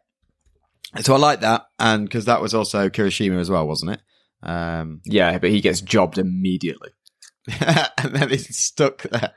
[1.01, 4.01] So I like that, and because that was also Kirishima as well, wasn't it?
[4.43, 6.89] Um, Yeah, but he gets jobbed immediately.
[7.59, 9.31] and then he's stuck there.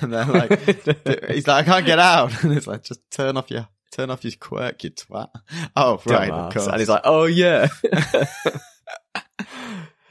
[0.00, 0.58] And they're like,
[1.30, 2.32] he's like, I can't get out.
[2.44, 5.28] And it's like, just turn off your, turn off your quirk, you twat.
[5.76, 6.66] Oh, right, of course.
[6.66, 7.68] And he's like, oh yeah.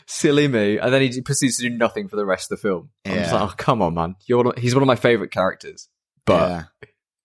[0.07, 0.77] Silly me.
[0.77, 2.89] And then he proceeds to do nothing for the rest of the film.
[3.05, 3.41] I'm just Yeah.
[3.41, 4.15] like, oh, come on, man.
[4.27, 5.87] You're one of, he's one of my favorite characters,
[6.25, 6.63] but Yeah.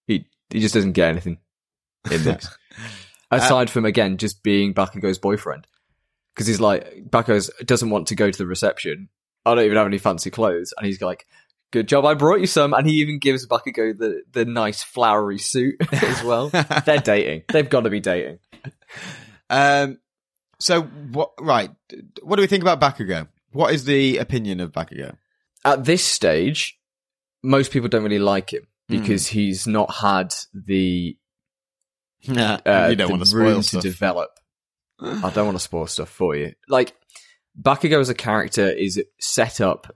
[0.07, 1.39] he, he just doesn't get anything
[2.11, 2.47] in this.
[3.31, 5.67] Uh, Aside from, again, just being Bakugo's boyfriend.
[6.35, 9.09] Because he's like, Bakugo doesn't want to go to the reception.
[9.45, 10.73] I don't even have any fancy clothes.
[10.77, 11.27] And he's like,
[11.73, 12.73] good job, I brought you some.
[12.75, 16.51] And he even gives Bakugo the, the nice flowery suit as well.
[16.51, 17.43] They're dating.
[17.49, 18.39] They've got to be dating.
[19.51, 19.99] um,
[20.59, 21.71] so what, right.
[22.23, 23.29] What do we think about Bakugo?
[23.53, 25.17] What is the opinion of Bakugo?
[25.65, 26.79] At this stage,
[27.43, 29.01] most people don't really like him Hmm.
[29.01, 31.17] because he's not had the
[32.29, 33.83] Yeah, uh, you don't want to spoil to stuff.
[33.83, 34.31] develop.
[35.01, 36.53] I don't want to spoil stuff for you.
[36.69, 36.95] Like
[37.61, 39.95] Bakugo as a character is set up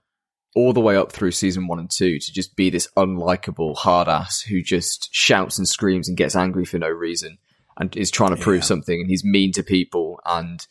[0.55, 4.09] all the way up through season one and two to just be this unlikable hard
[4.09, 7.39] ass who just shouts and screams and gets angry for no reason
[7.79, 8.65] and is trying to prove Yeah.
[8.65, 10.67] something and he's mean to people and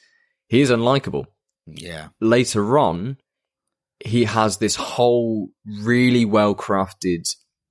[0.48, 1.26] he is unlikable.
[1.66, 2.10] yeah.
[2.20, 3.18] Later on,
[4.04, 7.24] he has this whole really well crafted,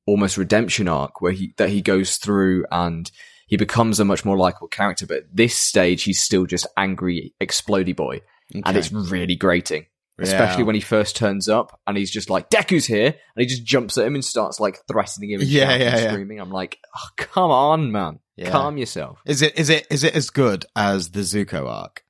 [0.06, 3.10] almost redemption arc where he that he goes through and
[3.48, 5.06] he becomes a much more likable character.
[5.06, 8.20] But at this stage, he's still just angry, explodey boy,
[8.64, 9.86] and it's really grating.
[10.20, 10.66] Especially Yeah.
[10.66, 13.06] when he first turns up and he's just like, Deku's here.
[13.06, 16.00] And he just jumps at him and starts like threatening him and Yeah, yeah, and
[16.02, 16.10] yeah.
[16.10, 16.40] screaming.
[16.40, 18.18] I'm like, oh, come on, man.
[18.46, 19.20] Calm yourself.
[19.26, 22.02] Is it is it is it as good as the Zuko arc?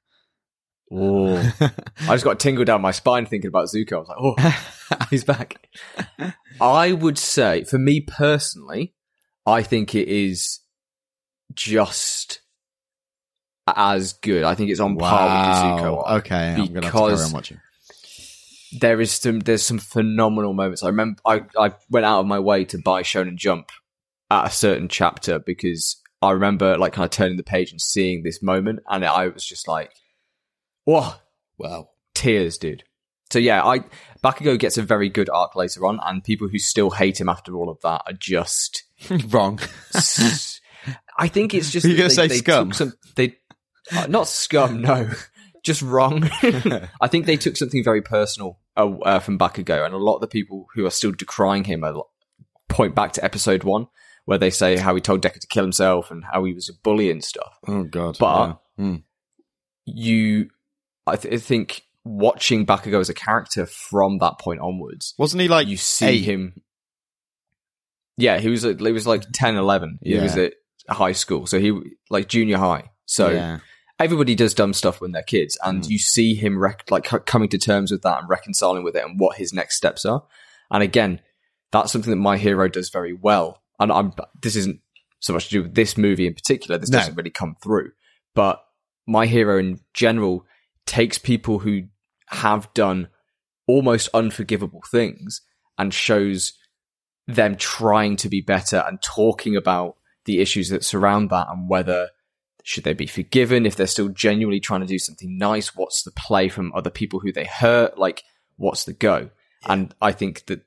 [0.90, 1.36] Oh.
[2.00, 3.92] I just got a tingle down my spine thinking about Zuko.
[3.92, 5.68] I was like, oh, he's back.
[6.60, 8.94] I would say, for me personally,
[9.46, 10.60] I think it is
[11.54, 12.40] just
[13.66, 14.44] as good.
[14.44, 16.10] I think it's on par with the Zuko.
[16.18, 17.60] Okay, I'm gonna have to carry because- on watching.
[18.80, 20.82] there is some there's some phenomenal moments.
[20.82, 23.70] I remember I, I went out of my way to buy Shonen Jump
[24.30, 28.22] at a certain chapter because I remember like kind of turning the page and seeing
[28.22, 29.92] this moment and I was just like,
[30.84, 31.12] whoa,
[31.56, 32.84] Well, tears, dude.
[33.30, 33.80] So yeah, I
[34.24, 37.54] Bakugo gets a very good arc later on, and people who still hate him after
[37.54, 38.84] all of that are just.
[39.28, 39.60] wrong.
[41.18, 42.72] I think it's just you that gonna they, say they scum?
[42.72, 43.36] Some, they
[43.92, 45.10] uh, not scum, no,
[45.64, 46.28] just wrong.
[47.00, 50.20] I think they took something very personal uh, uh, from Bakugo, and a lot of
[50.20, 52.04] the people who are still decrying him are,
[52.68, 53.86] point back to episode one,
[54.26, 56.72] where they say how he told Deku to kill himself and how he was a
[56.82, 58.16] bully and stuff oh god.
[58.18, 58.84] But- yeah.
[58.84, 58.96] Hmm.
[59.86, 60.50] you
[61.06, 65.48] I, th- I think watching Bakugo as a character from that point onwards, wasn't he
[65.48, 66.24] like you see eight?
[66.24, 66.60] him.
[68.16, 69.98] Yeah, he was he was like 10, 11.
[70.02, 70.22] He Yeah.
[70.22, 70.54] was at
[70.88, 71.72] high school, so he
[72.10, 72.90] like junior high.
[73.06, 73.58] So yeah.
[73.98, 75.88] everybody does dumb stuff when they're kids, and Mm.
[75.90, 79.18] you see him rec- like coming to terms with that and reconciling with it, and
[79.18, 80.24] what his next steps are.
[80.70, 81.20] And again,
[81.72, 83.62] that's something that my hero does very well.
[83.80, 84.80] And I'm this isn't
[85.20, 86.78] so much to do with this movie in particular.
[86.78, 86.98] This No.
[86.98, 87.92] doesn't really come through,
[88.34, 88.62] but
[89.06, 90.44] my hero in general
[90.86, 91.82] takes people who
[92.28, 93.08] have done
[93.66, 95.42] almost unforgivable things
[95.78, 96.54] and shows
[97.26, 99.96] them trying to be better and talking about
[100.28, 102.10] the issues that surround that and whether
[102.62, 106.10] should they be forgiven if they're still genuinely trying to do something nice what's the
[106.10, 108.22] play from other people who they hurt like
[108.56, 109.30] what's the go?
[109.66, 110.60] And i think that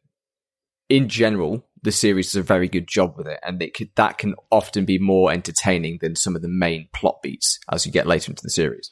[0.90, 4.18] in general the series does a very good job with it and it could, that
[4.18, 8.08] can often be more entertaining than some of the main plot beats as you get
[8.08, 8.90] later into the series.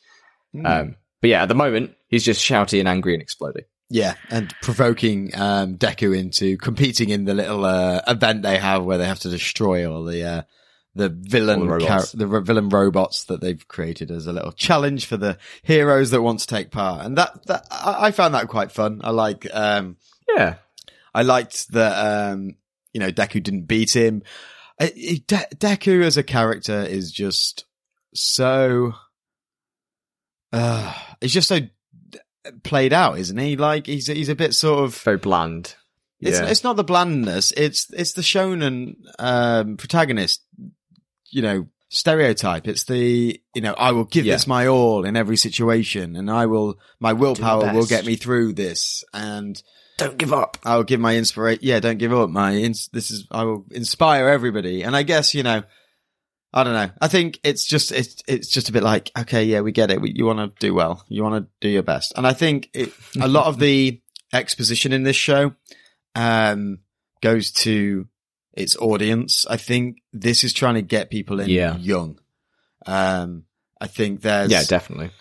[0.53, 0.65] Hmm.
[0.65, 4.53] um, but yeah at the moment he's just shouty and angry and exploding Yeah, and
[4.61, 9.19] provoking um, Deku into competing in the little uh, event they have where they have
[9.21, 10.41] to destroy all the uh,
[10.93, 15.17] the villain All the the villain robots that they've created as a little challenge for
[15.17, 17.05] the heroes that want to take part.
[17.05, 19.01] And that that I, I found that quite fun.
[19.03, 19.97] I like um,
[20.35, 20.55] yeah
[21.13, 22.55] I liked that um,
[22.93, 24.23] you know Deku didn't beat him.
[24.79, 25.25] De-
[25.55, 27.65] Deku as a character is just
[28.13, 28.93] so.
[30.51, 31.59] Uh, he's just so
[32.63, 33.55] played out, isn't he?
[33.57, 34.95] Like he's he's a bit sort of.
[35.01, 35.75] very bland
[36.19, 36.47] It's yeah.
[36.47, 37.53] it's not the blandness.
[37.57, 40.43] It's it's the shonen um, protagonist.
[41.31, 42.67] You know stereotype.
[42.67, 44.35] It's the you know I will give Yeah.
[44.35, 48.53] this my all in every situation, and I will my willpower will get me through
[48.53, 49.61] this, and
[49.97, 51.61] don't give up I will give my inspiration.
[51.63, 52.29] Yeah, don't give up.
[52.29, 55.63] My ins- this is I will inspire everybody, and I guess you know.
[56.53, 56.89] I don't know.
[56.99, 60.01] I think it's just it's it's just a bit like okay, yeah, we get it.
[60.01, 61.05] We, you want to do well.
[61.07, 64.01] You want to do your best, and I think it, a lot of the
[64.33, 65.53] exposition in this show
[66.15, 66.79] um,
[67.21, 68.07] goes to
[68.53, 69.45] its audience.
[69.49, 71.77] I think this is trying to get people in Yeah.
[71.77, 72.19] young.
[72.85, 73.43] Um,
[73.79, 75.11] I think there's yeah definitely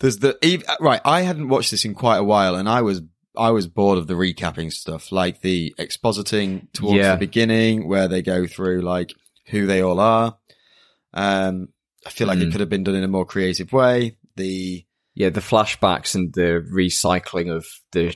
[0.00, 0.36] there's the
[0.80, 1.00] right.
[1.04, 3.00] I hadn't watched this in quite a while, and I was
[3.36, 7.12] I was bored of the recapping stuff, like the expositing towards Yeah.
[7.12, 9.14] the beginning, where they go through like
[9.46, 10.36] who they all are.
[11.14, 11.68] Um,
[12.06, 12.52] I feel like it Mm.
[12.52, 14.16] could have been done in a more creative way.
[14.36, 18.14] The yeah, the flashbacks and the recycling of the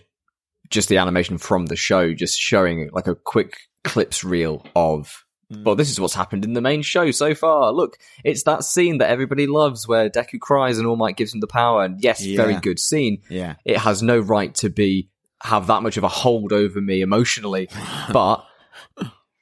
[0.71, 5.63] just the animation from the show, just showing like a quick clips reel of Mm.
[5.63, 7.71] well, this is what's happened in the main show so far.
[7.73, 11.39] Look, it's that scene that everybody loves where Deku cries and All Might gives him
[11.39, 11.85] the power.
[11.85, 12.37] And yes, Yeah.
[12.37, 13.23] very good scene.
[13.31, 15.09] yeah, It has no right to be
[15.45, 17.69] have that much of a hold over me emotionally,
[18.13, 18.45] but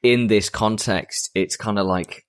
[0.03, 2.24] in this context, it's kind of like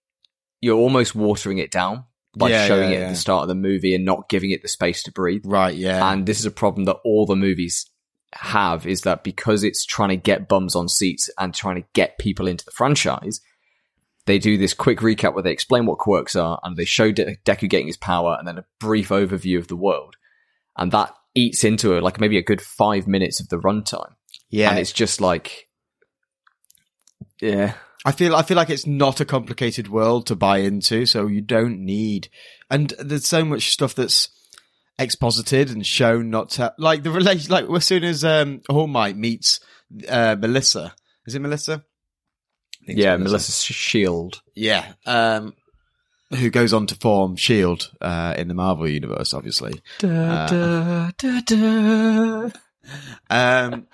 [0.65, 2.05] you're almost watering it down
[2.37, 3.05] by Yeah, showing yeah, it yeah.
[3.05, 5.43] at the start of the movie and not giving it the space to breathe.
[5.45, 7.85] right, yeah, And this is a problem that all the movies
[8.33, 12.17] have is that because it's trying to get bums on seats and trying to get
[12.17, 13.39] people into the franchise,
[14.25, 17.37] they do this quick recap where they explain what quirks are and they show De-
[17.45, 20.15] Deku getting his power and then a brief overview of the world.
[20.75, 24.15] And that eats into it like maybe a good five minutes of the runtime.
[24.49, 24.71] yeah.
[24.71, 25.69] And it's just like,
[27.41, 27.73] yeah,
[28.05, 31.41] I feel I feel like it's not a complicated world to buy into, so you
[31.41, 32.29] don't need.
[32.69, 34.29] And there's so much stuff that's
[34.99, 37.51] exposited and shown not to like the relation.
[37.51, 39.59] Like as soon as um, All Might meets
[40.07, 40.93] uh, Melissa,
[41.25, 41.83] is it Melissa?
[42.83, 44.41] I think it's Yeah, Melissa Shield.
[44.53, 44.93] Yeah.
[45.05, 45.53] Um,
[46.31, 49.81] who goes on to form Shield uh, in the Marvel universe, obviously.
[49.99, 52.49] Da, da, da,
[53.29, 53.87] Um,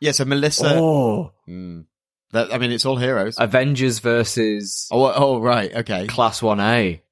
[0.00, 0.74] yeah, so Melissa.
[0.74, 1.86] Oh, Mm,
[2.32, 3.36] that, I mean, it's all heroes.
[3.38, 6.06] Avengers versus oh, oh, right, okay.
[6.06, 7.02] Class One A.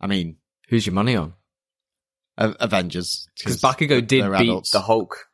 [0.00, 0.36] I mean,
[0.68, 1.34] Who's your money on?
[2.38, 4.70] A- Avengers Because Bakugo did beat adults.
[4.70, 5.28] the Hulk.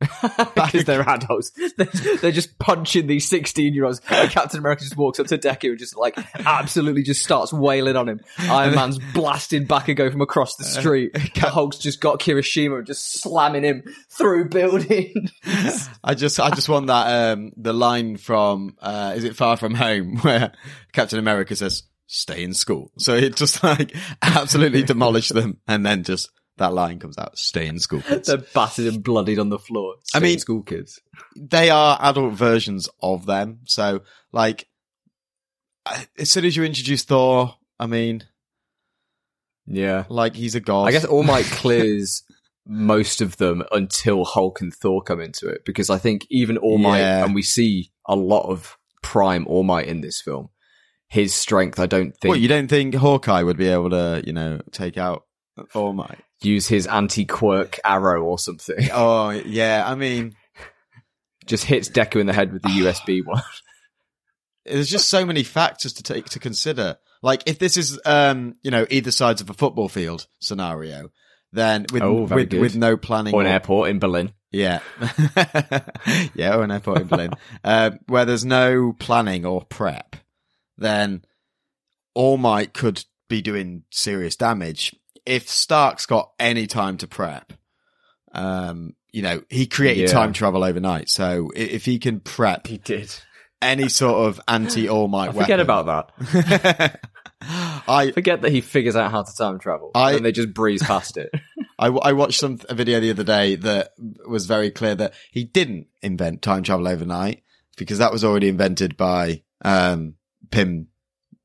[0.54, 1.50] Because they're adults.
[1.76, 4.00] They're, they're just punching these 16 year olds.
[4.00, 8.08] Captain America just walks up to Deku and just like absolutely just starts wailing on
[8.08, 8.20] him.
[8.38, 11.12] Iron Man's blasting Bakugo from across the street.
[11.38, 15.30] The Hulk's just got Kirishima and just slamming him through buildings.
[16.02, 19.74] I just, I just want that, um, the line from, uh, is it Far From
[19.74, 20.52] Home where
[20.92, 22.90] Captain America says, stay in school.
[22.98, 25.58] So it just like absolutely demolished them.
[25.68, 28.00] And then just that line comes out, stay in school.
[28.02, 29.96] kids." They're battered and bloodied on the floor.
[30.14, 31.00] I mean- school kids.
[31.36, 33.60] they are adult versions of them.
[33.64, 34.68] So, like,
[36.18, 38.24] as soon as you introduce Thor, I mean,
[39.66, 40.04] Yeah.
[40.08, 40.88] like, he's a god.
[40.88, 42.22] I guess All Might clears
[42.66, 46.78] most of them until Hulk and Thor come into it because I think even All
[46.78, 47.24] Might, Yeah.
[47.24, 50.50] and we see a lot of prime All Might in this film.
[51.08, 54.34] His strength, I don't think, What, you don't think Hawkeye would be able to, you
[54.34, 55.24] know, take out
[55.74, 56.18] All Might?
[56.40, 58.88] Use his anti quirk arrow or something.
[58.92, 59.84] Oh, yeah.
[59.86, 60.34] I mean,
[61.46, 63.42] Just hits Deku in the head with the USB one.
[64.64, 66.96] there's just so many factors to take to consider.
[67.22, 71.10] Like, if this is, um, you know, either sides of a football field scenario,
[71.52, 72.60] then with Oh, with, good.
[72.60, 74.32] with no planning or an airport in Berlin.
[74.52, 74.80] Yeah.
[76.34, 77.30] yeah, or an airport in Berlin.
[77.64, 80.16] Uh, where there's no planning or prep,
[80.76, 81.24] then
[82.14, 84.94] All Might could be doing serious damage.
[85.28, 87.52] If Stark's got any time to prep,
[88.32, 90.12] um, you know, he created Yeah.
[90.12, 91.08] time travel overnight.
[91.10, 93.14] So if he can prep He did.
[93.62, 97.00] any sort of anti All Might forget about that.
[97.40, 99.90] I, Forget that he figures out how to time travel.
[99.94, 101.30] I- and they just breeze past it.
[101.78, 103.92] I, I watched some a video the other day that
[104.28, 107.44] was very clear that he didn't invent time travel overnight
[107.76, 110.14] because that was already invented by um
[110.50, 110.88] Pym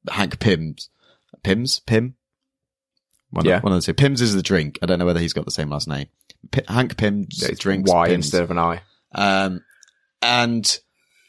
[0.10, 0.90] Hank Pym's
[1.44, 2.16] Pym's Pym.
[3.34, 3.58] One, Yeah.
[3.58, 3.94] of, one of the two.
[3.94, 4.80] Pym's is the drink.
[4.82, 6.08] I don't know whether he's got the same last name.
[6.52, 8.26] P- Hank Pims It's drinks Y Pym's.
[8.28, 8.82] instead of an I.
[9.16, 9.64] Um,
[10.22, 10.80] and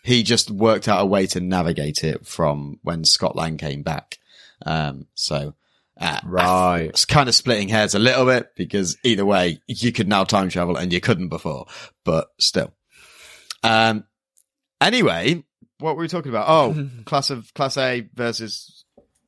[0.02, 4.18] he just worked out a way to navigate it from when Scott Lang came back.
[4.66, 5.54] Um, so,
[6.00, 6.82] uh, Right.
[6.82, 10.48] it's kind of splitting hairs a little bit because either way, you could now time
[10.50, 11.66] travel and you couldn't before,
[12.04, 12.72] but still.
[13.62, 14.04] Um,
[14.80, 15.42] anyway,
[15.78, 16.46] what were we talking about?
[16.48, 18.83] Oh, class of class A versus,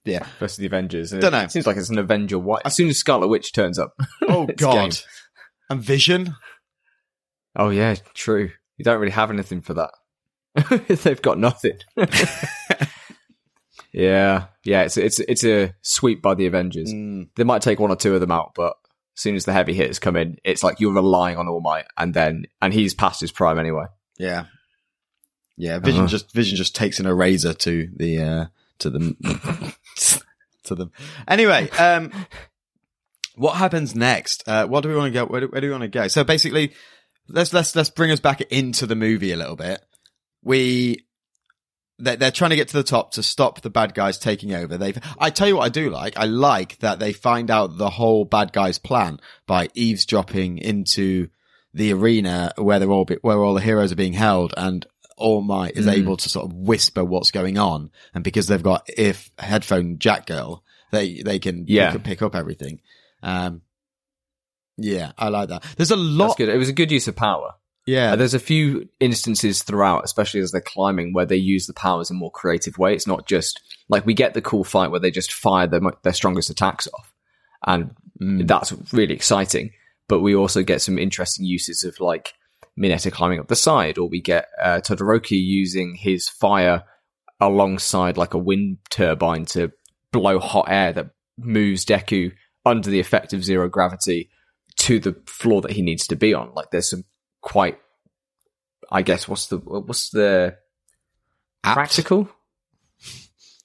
[0.07, 0.27] yeah.
[0.39, 1.13] versus the Avengers.
[1.13, 1.41] And Dunno.
[1.41, 2.39] It seems like it's an Avenger.
[2.39, 2.63] White.
[2.65, 3.95] As soon as Scarlet Witch turns up.
[4.29, 4.91] Oh God.
[4.91, 4.91] game.
[5.69, 6.35] And Vision.
[7.55, 8.51] Oh yeah, true.
[8.79, 9.91] You don't really have anything for that.
[11.03, 11.79] They've got nothing.
[13.93, 14.83] yeah, yeah.
[14.83, 16.93] It's it's it's a sweep by the Avengers.
[16.93, 18.75] Mm, They might take one or two of them out, but
[19.17, 21.87] as soon as the heavy hitters come in, it's like you're relying on All Might,
[21.97, 23.85] and then and he's past his prime anyway.
[24.19, 24.47] yeah.
[25.59, 25.79] Yeah.
[25.79, 26.09] Vision Uh-huh.
[26.09, 28.45] just, Vision just takes an eraser to the, uh,
[28.81, 29.17] to them,
[30.65, 30.93] to them.
[31.27, 32.13] Anyway, um,
[33.37, 34.47] what happens next?
[34.47, 35.27] Uh, what do we want to go?
[35.27, 36.09] Where do, where do we want to go?
[36.09, 36.73] So basically,
[37.29, 39.85] let's let's let's bring us back into the movie a little bit.
[40.43, 41.07] We
[41.99, 44.77] they're, they're trying to get to the top to stop the bad guys taking over.
[44.77, 46.17] They've I tell you what, I do like.
[46.19, 51.29] I like that they find out the whole bad guys' plan by eavesdropping into
[51.73, 55.41] the arena where they're all be, where all the heroes are being held, and All
[55.41, 55.93] Might is Mm.
[55.95, 57.91] able to sort of whisper what's going on.
[58.15, 61.93] And because they've got if headphone jack girl, they they can Yeah.
[61.93, 62.81] pick, pick up everything.
[63.23, 63.63] Um,
[64.77, 65.65] yeah, I like that.
[65.77, 66.27] There's a lot.
[66.29, 66.49] That's good.
[66.51, 67.55] It was a good use of power.
[67.87, 71.73] Yeah, Uh, there's a few instances throughout, especially as they're climbing, where they use the
[71.73, 72.95] powers in a more creative way.
[72.95, 76.13] It's not just like we get the cool fight where they just fire their, their
[76.13, 77.13] strongest attacks off,
[77.65, 78.47] and Mm.
[78.49, 79.71] that's really exciting.
[80.09, 82.35] But we also get some interesting uses of like
[82.79, 86.85] Mineta climbing up the side, or we get uh, Todoroki using his fire
[87.41, 89.73] alongside like a wind turbine to
[90.13, 92.33] blow hot air that moves Deku
[92.65, 94.31] under the effect of zero gravity
[94.77, 96.53] to the floor that he needs to be on.
[96.55, 97.05] Like there's some
[97.41, 97.79] quite,
[98.91, 100.57] I guess, what's the what's the
[101.65, 101.75] Apt.
[101.75, 102.29] practical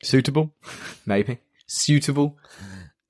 [0.04, 0.54] suitable,
[1.06, 2.38] maybe suitable,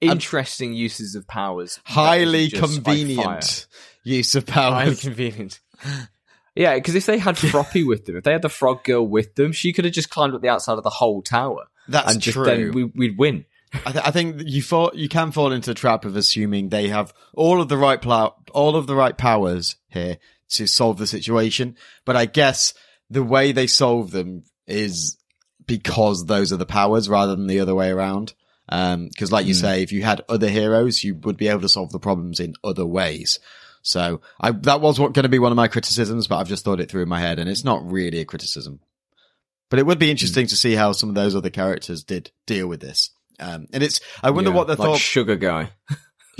[0.01, 2.95] interesting uses of powers, highly Just by fire.
[2.95, 3.67] convenient
[4.03, 5.59] use of power highly convenient.
[6.55, 9.35] Yeah, because if they had Froppy with them, if they had the Frog Girl with
[9.35, 12.21] them, she could have just climbed up the outside of the whole tower, That's and
[12.21, 12.45] just true.
[12.45, 13.45] then we, we'd win.
[13.85, 16.89] I, th- I think you fall, you can fall into the trap of assuming they
[16.89, 20.17] have all of the right plow, all of the right powers here
[20.49, 21.77] to solve the situation.
[22.03, 22.73] But I guess
[23.09, 25.17] the way they solve them is
[25.65, 28.33] because those are the powers rather than the other way around.
[28.67, 31.69] Um, cause like you say, if you had other heroes, you would be able to
[31.69, 33.39] solve the problems in other ways.
[33.81, 36.63] So I, that was what going to be one of my criticisms, but I've just
[36.63, 38.79] thought it through in my head and it's not really a criticism.
[39.69, 42.67] But it would be interesting to see how some of those other characters did deal
[42.67, 43.11] with this.
[43.39, 45.71] Um, and it's, I wonder Yeah, what the like thought, Sugar Guy.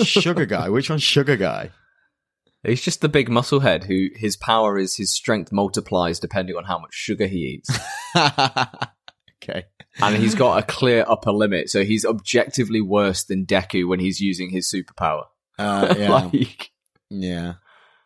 [0.03, 1.71] Sugar Guy, which one's Sugar Guy?
[2.63, 6.65] He's just the big muscle head who his power is his strength multiplies depending on
[6.65, 7.69] how much sugar he eats.
[9.43, 9.65] okay.
[9.99, 14.19] and he's got a clear upper limit, so he's objectively worse than Deku when he's
[14.21, 15.23] using his superpower.
[15.57, 16.09] Uh, yeah.
[16.09, 16.71] like,
[17.11, 17.53] yeah.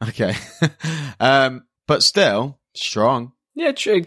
[0.03, 0.33] Okay.
[1.19, 3.33] um, but still strong.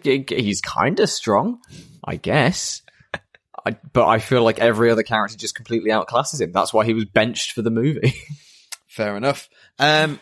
[0.03, 1.61] yeah, he's kind of strong,
[2.05, 2.83] I guess.
[3.67, 6.53] I, but I feel like every other character just completely outclasses him.
[6.53, 8.15] That's why he was benched for the movie.
[8.87, 9.49] Fair enough.
[9.79, 10.21] Um,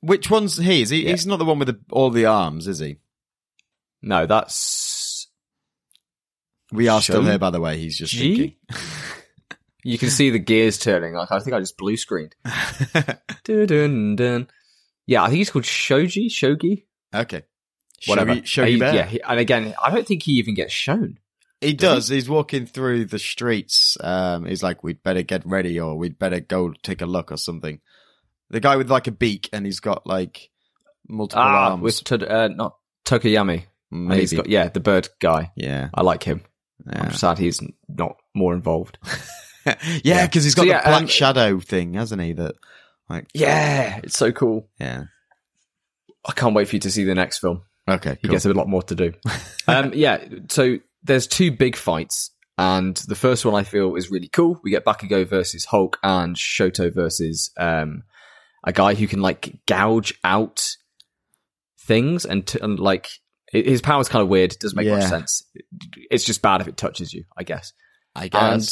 [0.00, 0.82] which one's he?
[0.82, 1.04] Is he?
[1.04, 1.10] Yeah.
[1.10, 2.98] He's not the one with the, all the arms, is he?
[4.02, 5.28] no, that's
[6.72, 7.78] We are still here, by the way.
[7.78, 8.58] He's just G?
[9.84, 11.14] You can see the gears turning.
[11.14, 12.34] Like I think I just blue screened.
[13.44, 14.48] Dun, dun, dun.
[15.06, 16.28] Yeah, I think he's called Shoji.
[16.28, 16.84] Shogi.
[17.14, 17.42] okay.
[18.06, 18.36] Whatever.
[18.36, 18.94] Shogi, Shogi He- Bear.
[18.94, 21.18] yeah, he- and again, I don't think he even gets shown.
[21.60, 22.08] He does.
[22.08, 23.96] He's walking through the streets.
[24.00, 27.38] Um, he's like, "We'd better get ready, or we'd better go take a look, or
[27.38, 27.80] something."
[28.50, 30.50] The guy with like a beak, and he's got like
[31.08, 31.82] multiple Ah, arms.
[31.82, 32.76] with Tod- uh, not
[33.06, 33.64] Tokoyami.
[33.90, 34.20] Maybe.
[34.20, 35.52] he's got yeah, the bird guy.
[35.56, 36.42] yeah, I like him.
[36.86, 38.98] yeah, I'm sad he's not more involved.
[40.04, 42.32] yeah, because he's got So, the yeah, black um, shadow thing, hasn't he?
[42.32, 42.54] That
[43.08, 44.68] like, Yeah, it's so cool.
[44.78, 45.04] yeah.
[46.26, 47.62] I can't wait for you to see the next film.
[47.88, 48.30] Okay, He cool.
[48.34, 49.12] gets a lot more to do.
[49.68, 54.28] um, yeah, so there's two big fights, and the first one I feel is really
[54.28, 54.58] cool.
[54.64, 58.04] We get Bakugo versus Hulk and Shoto versus um,
[58.64, 60.66] a guy who can like gouge out
[61.78, 63.08] things and, t- and like
[63.52, 64.52] hi- his power's kind of weird.
[64.54, 65.08] It doesn't make much Yeah.
[65.08, 65.46] sense.
[66.10, 67.72] It's just bad if it touches you, I guess.
[68.14, 68.28] I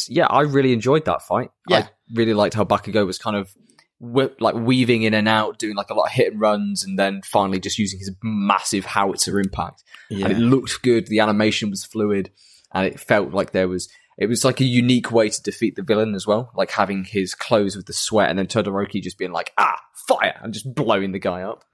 [0.09, 1.51] And yeah, I really enjoyed that fight.
[1.69, 1.79] Yeah.
[1.79, 3.53] I really liked how Bakugo was kind of
[4.01, 7.23] like weaving in and out, doing like a lot of hit and runs, and then
[7.25, 9.85] finally just using his massive howitzer impact.
[10.11, 10.27] yeah.
[10.27, 11.07] And it looked good.
[11.07, 12.31] The animation was fluid,
[12.73, 13.89] and it felt like there was.
[14.19, 17.35] It was like a unique way to defeat the villain as well, like having his
[17.35, 21.13] clothes with the sweat, and then Todoroki just being like, "Ah, fire!" and just blowing
[21.13, 21.65] the guy up.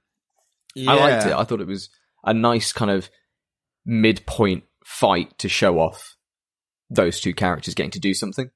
[0.77, 1.33] I liked it.
[1.33, 1.89] I thought it was
[2.23, 3.09] a nice kind of
[3.85, 6.15] midpoint fight to show off
[6.89, 8.49] those two characters getting to do something.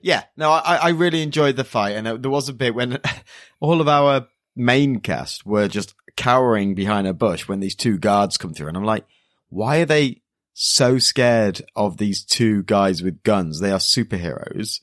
[0.00, 2.98] Yeah, no, I, I really enjoyed the fight, and there was a bit when
[3.60, 8.36] all of our main cast were just cowering behind a bush when these two guards
[8.36, 9.04] come through, and I'm like,
[9.48, 10.22] why are they
[10.52, 13.60] so scared of these two guys with guns?
[13.60, 14.80] They are superheroes,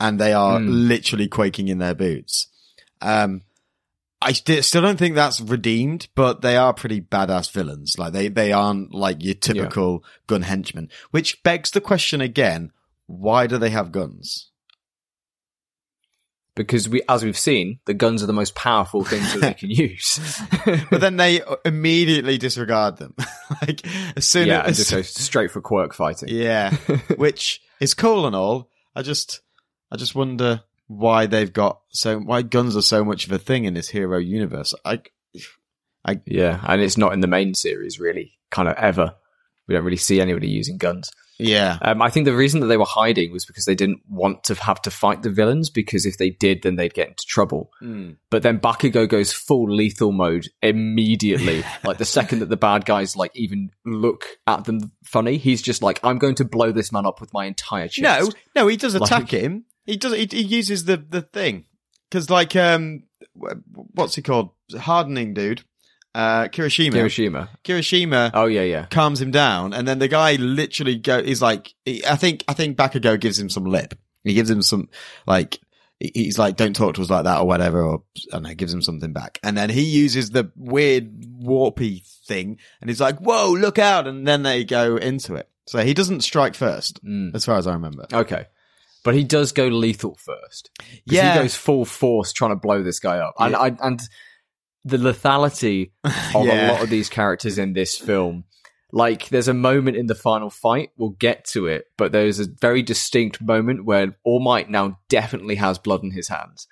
[0.00, 0.68] and they are Hmm.
[0.68, 2.48] literally quaking in their boots.
[3.02, 3.42] Um,
[4.26, 7.98] I st- still don't think that's redeemed, but they are pretty badass villains.
[7.98, 12.72] Like they, they aren't like your typical gun henchmen, which begs the question again:
[13.06, 14.50] Why do they have guns?
[16.56, 19.70] because we, as we've seen, the guns are the most powerful things that they can
[19.70, 20.18] use.
[20.90, 23.14] but then they immediately disregard them.
[23.62, 26.30] like as soon yeah, as just go straight for quirk fighting.
[26.30, 26.70] yeah,
[27.16, 28.70] which is cool and all.
[28.96, 29.42] I just,
[29.92, 33.64] I just wonder why they've got so why guns are so much of a thing
[33.64, 34.74] in this hero universe.
[34.84, 35.00] I,
[36.04, 39.14] I Yeah, and it's not in the main series really, kind of ever.
[39.66, 41.10] We don't really see anybody using guns.
[41.40, 44.44] yeah, Um, I think the reason that they were hiding was because they didn't want
[44.44, 45.70] to have to fight the villains.
[45.70, 47.72] Because if they did, then they'd get into trouble.
[47.82, 48.16] Mm.
[48.30, 51.64] But then Bakugo goes full lethal mode immediately.
[51.84, 55.82] like the second that the bad guys like even look at them funny, he's just
[55.82, 58.00] like, "I'm going to blow this man up with my entire chest."
[58.54, 59.64] no, no, he does Like- attack him.
[59.86, 60.12] He does.
[60.14, 61.64] He, he uses the the thing
[62.10, 63.04] because like um,
[63.94, 64.50] what's he called?
[64.76, 65.62] Hardening dude,
[66.14, 66.94] uh, Kirishima.
[66.94, 67.48] Hiroshima.
[67.64, 68.86] Kirishima Oh yeah, yeah.
[68.86, 71.22] calms him down, and then the guy literally go.
[71.22, 73.94] He's like, he, I think, I think Bakugo gives him some lip.
[74.24, 74.88] He gives him some
[75.24, 75.60] like,
[76.00, 78.74] he's like, don't talk to us like that or whatever, or I don't know, gives
[78.74, 83.52] him something back, and then he uses the weird warpy thing, and he's like, whoa,
[83.52, 85.48] look out, and then they go into it.
[85.68, 87.36] So he doesn't strike first, Mm.
[87.36, 88.06] as far as I remember.
[88.12, 88.46] Okay.
[89.06, 90.70] But he does go lethal first.
[91.06, 91.32] Yeah.
[91.34, 93.34] He goes full force trying to blow this guy up.
[93.38, 93.58] And Yeah.
[93.60, 94.00] I and
[94.84, 96.70] the lethality of Yeah.
[96.70, 98.44] a lot of these characters in this film.
[98.92, 102.46] Like there's a moment in the final fight, we'll get to it, but there's a
[102.60, 106.66] very distinct moment where All Might now definitely has blood in his hands.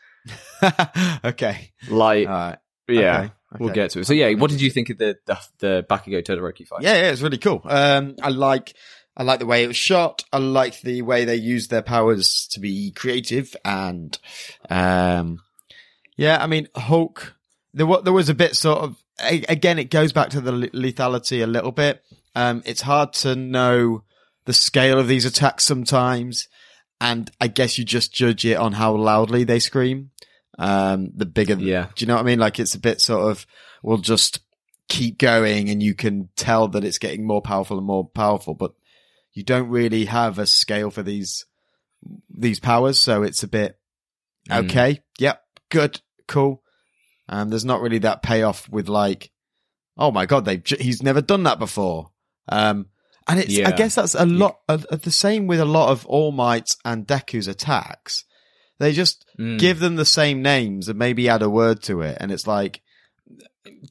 [1.24, 2.58] okay, Like all right,
[2.88, 3.18] yeah.
[3.20, 4.06] okay, We'll get to it.
[4.06, 6.82] So yeah, what did you think of the the, the Bakugo Todoroki fight?
[6.82, 7.60] Yeah, yeah, it's really cool.
[7.64, 8.74] Um, I like.
[9.16, 10.24] I like the way it was shot.
[10.32, 14.18] I like the way they used their powers to be creative and,
[14.70, 15.40] um,
[16.16, 17.34] yeah, I mean, Hulk,
[17.72, 21.46] there, there was a bit sort of, again, it goes back to the lethality a
[21.46, 22.02] little bit.
[22.34, 24.02] Um, it's hard to know
[24.44, 26.48] the scale of these attacks sometimes.
[27.00, 30.10] And I guess you just judge it on how loudly they scream.
[30.58, 31.88] Um, the bigger, Yeah.
[31.94, 32.38] do you know what I mean?
[32.38, 33.46] Like it's a bit sort of,
[33.82, 34.40] we'll just
[34.88, 38.72] keep going and you can tell that it's getting more powerful and more powerful, but
[39.34, 41.44] you don't really have a scale for these,
[42.34, 42.98] these powers.
[42.98, 43.78] So it's a bit,
[44.50, 44.64] Mm.
[44.70, 45.00] okay.
[45.18, 45.40] Yep.
[45.70, 46.00] Good.
[46.28, 46.62] Cool.
[47.28, 49.30] Um, there's not really that payoff with like,
[49.96, 52.10] oh my God, they, he's never done that before.
[52.48, 52.86] Um,
[53.26, 56.30] and it's, I guess that's a lot of the same with a lot of All
[56.30, 58.24] Might's and Deku's attacks.
[58.78, 59.58] They just Mm.
[59.58, 62.18] give them the same names and maybe add a word to it.
[62.20, 62.82] And it's like,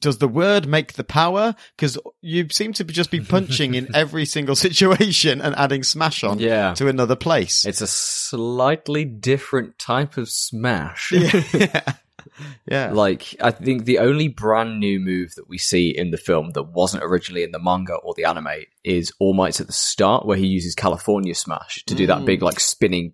[0.00, 1.54] does the word make the power?
[1.76, 6.38] Because you seem to just be punching in every single situation and adding smash on
[6.38, 6.74] Yeah.
[6.74, 7.64] to another place.
[7.64, 11.12] It's a slightly different type of smash.
[11.12, 11.80] yeah.
[12.70, 12.90] yeah.
[12.92, 16.64] Like, I think the only brand new move that we see in the film that
[16.64, 18.48] wasn't originally in the manga or the anime
[18.82, 22.26] is All Might's at the start, where he uses California Smash to do that Mm.
[22.26, 23.12] big, like, spinning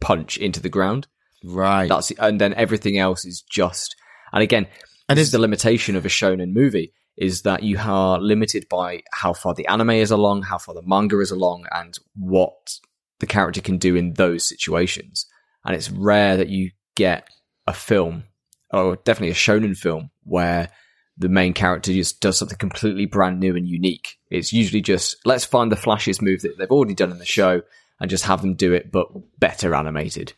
[0.00, 1.06] punch into the ground.
[1.44, 1.88] Right.
[1.88, 3.94] That's and then everything else is just.
[4.32, 4.66] And again,
[5.12, 8.66] And this is- is the limitation of a shonen movie is that you are limited
[8.68, 12.78] by how far the anime is along, how far the manga is along, and what
[13.20, 15.26] the character can do in those situations.
[15.64, 17.28] And it's rare that you get
[17.66, 18.24] a film,
[18.70, 20.70] or definitely a shonen film, where
[21.16, 24.18] the main character just does something completely brand new and unique.
[24.30, 27.62] It's usually just let's find the flashiest move that they've already done in the show
[28.00, 29.08] and just have them do it, but
[29.38, 30.32] better animated.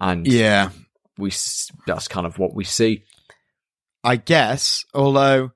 [0.00, 0.70] And yeah.
[1.16, 1.32] we
[1.86, 3.04] that's kind of what we see.
[4.04, 5.52] I guess, although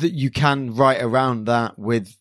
[0.00, 2.14] that you can write around that with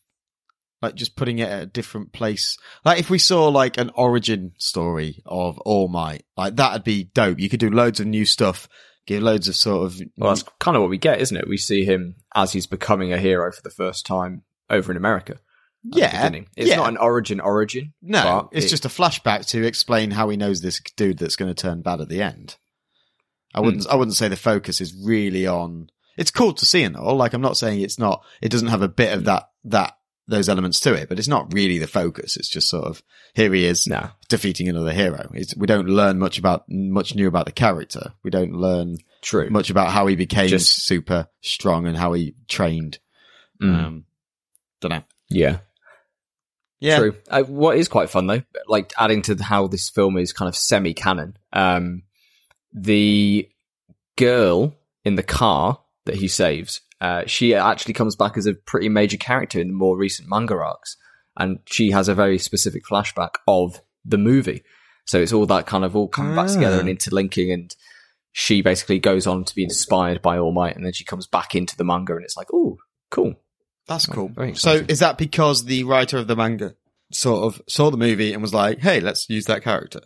[0.81, 2.57] like just putting it at a different place.
[2.85, 7.39] Like if we saw like an origin story of All Might, like that'd be dope.
[7.39, 8.69] You could do loads of new stuff,
[9.07, 11.47] give loads of sort of Well, that's kind of what we get, isn't it?
[11.47, 15.39] We see him as he's becoming a hero for the first time over in America.
[15.83, 16.29] yeah.
[16.55, 16.75] It's yeah.
[16.75, 17.93] not an origin origin.
[18.01, 21.53] no, it's it- just a flashback to explain how he knows this dude that's going
[21.53, 22.57] to turn bad at the end.
[23.53, 23.91] I wouldn't, Hmm.
[23.91, 25.89] I wouldn't say the focus is really on.
[26.17, 27.15] It's cool to see and all.
[27.15, 28.23] Like I'm not saying it's not.
[28.41, 29.93] It doesn't have a bit of that that
[30.29, 32.35] those elements to it, but it's not really the focus.
[32.37, 33.01] It's just sort of
[33.33, 34.09] here he is no.
[34.27, 35.29] defeating another hero.
[35.33, 38.11] It's, we don't learn much about much new about the character.
[38.23, 39.49] We don't learn True.
[39.49, 42.99] much about how he became Just- super strong and how he trained.
[43.61, 43.83] Mm.
[43.85, 44.05] Um,
[44.81, 45.03] don't know.
[45.29, 45.59] yeah.
[46.79, 47.15] Yeah, True.
[47.29, 50.55] Uh, what is quite fun though, like adding to how this film is kind of
[50.55, 51.35] semi-canon.
[51.51, 52.03] Um,
[52.83, 53.49] the
[54.17, 58.89] girl in the car that he saves, uh, she actually comes back as a pretty
[58.89, 60.97] major character in the more recent manga arcs,
[61.37, 64.63] and she has a very specific flashback of the movie.
[65.05, 66.79] So it's all that kind of all coming back together Ah.
[66.79, 67.75] and interlinking, and
[68.31, 71.55] she basically goes on to be inspired by All Might, and then she comes back
[71.55, 72.77] into the manga, and it's like, oh,
[73.09, 73.35] cool.
[73.87, 74.27] That's cool.
[74.29, 76.75] Very So is that because the writer of the manga
[77.13, 80.01] sort of saw the movie and was like, "Hey, let's use that character"?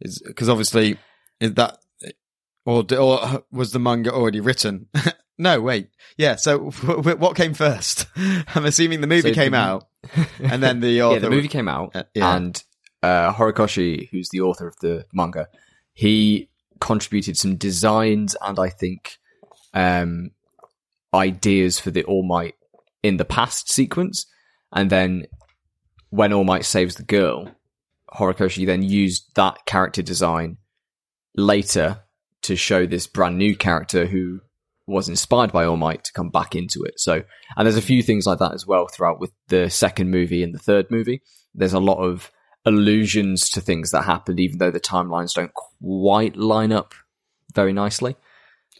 [0.00, 0.96] Is because obviously
[1.38, 1.76] is that
[2.66, 4.88] or or was the manga already written?
[5.38, 5.88] no, wait.
[6.18, 6.36] Yeah.
[6.36, 8.06] So what came first?
[8.16, 9.86] I'm assuming the movie So came the- out
[10.40, 11.14] and then the author.
[11.14, 12.36] yeah, the movie came out, Uh, yeah.
[12.36, 12.62] and
[13.02, 15.46] uh, Horikoshi, who's the author of the manga,
[15.94, 16.50] he
[16.80, 19.16] contributed some designs and I think
[19.74, 20.30] um,
[21.14, 22.54] ideas for the All Might
[23.02, 24.26] in the past sequence,
[24.72, 25.26] and then
[26.10, 27.50] when All Might saves the girl,
[28.14, 30.56] Horikoshi then used that character design
[31.36, 32.02] later
[32.46, 34.40] to show this brand new character who
[34.86, 37.00] was inspired by All Might to come back into it.
[37.00, 37.22] So,
[37.56, 40.54] and there's a few things like that as well throughout with the second movie and
[40.54, 41.22] the third movie.
[41.54, 42.30] There's a lot of
[42.64, 46.94] allusions to things that happened, even though the timelines don't quite line up
[47.54, 48.16] very nicely.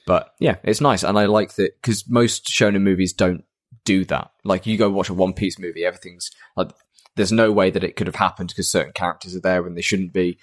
[0.07, 3.45] But yeah, it's nice, and I like that because most shonen movies don't
[3.85, 4.31] do that.
[4.45, 6.71] Like you go watch a One Piece movie, everything's like
[7.17, 9.83] there's no way that it could have happened because certain characters are there when they
[9.83, 10.39] shouldn't be.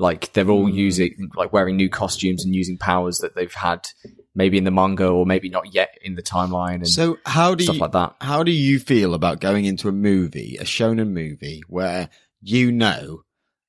[0.00, 0.74] Like they're all Mm.
[0.74, 3.88] using like wearing new costumes and using powers that they've had
[4.34, 7.64] maybe in the manga or maybe not yet in the timeline and So how do
[7.64, 8.14] stuff you like that.
[8.20, 12.08] how do you feel about going into a movie, a shonen movie, where
[12.40, 13.24] you know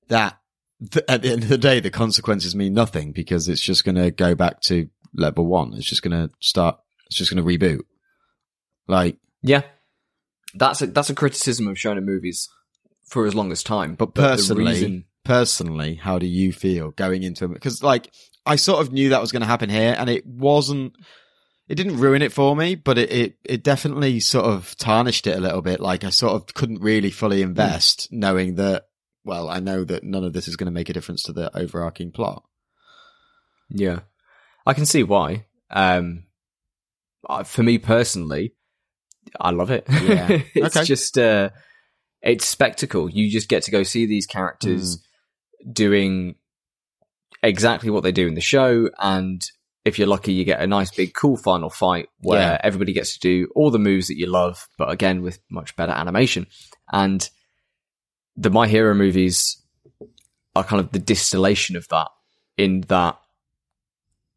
[0.09, 0.37] that
[0.91, 3.95] th- at the end of the day the consequences mean nothing because it's just going
[3.95, 5.73] to go back to level one.
[5.73, 6.77] It's just going to start.
[7.07, 7.81] It's just going to reboot.
[8.87, 9.63] Like, Yeah,
[10.53, 12.47] that's a that's a criticism of shonen movies
[13.07, 13.95] for as long as time.
[13.95, 17.53] but the personally, reason- personally, how do you feel going into it?
[17.53, 18.11] Because like
[18.47, 20.95] I sort of knew that was going to happen here, and it wasn't.
[21.67, 25.37] it didn't ruin it for me, but it, it, it definitely sort of tarnished it
[25.37, 25.79] a little bit.
[25.79, 28.85] Like I sort of couldn't really fully invest knowing that,
[29.23, 31.55] well, I know that none of this is going to make a difference to the
[31.55, 32.43] overarching plot.
[33.69, 33.99] Yeah,
[34.65, 35.45] I can see why.
[35.69, 36.23] Um,
[37.45, 38.55] for me personally,
[39.39, 39.85] I love it.
[39.89, 40.27] Yeah.
[40.55, 40.85] it's Okay.
[40.85, 41.51] just uh,
[42.23, 43.09] it's spectacle.
[43.11, 45.01] You just get to go see these characters Mm.
[45.71, 46.35] Doing
[47.43, 49.41] exactly what they do in the show, and
[49.85, 52.61] if you're lucky, you get a nice big cool final fight where Yeah.
[52.63, 55.93] everybody gets to do all the moves that you love, but again with much better
[55.93, 56.47] animation.
[56.91, 57.27] And
[58.35, 59.61] the My Hero movies
[60.55, 62.09] are kind of the distillation of that.
[62.57, 63.17] In that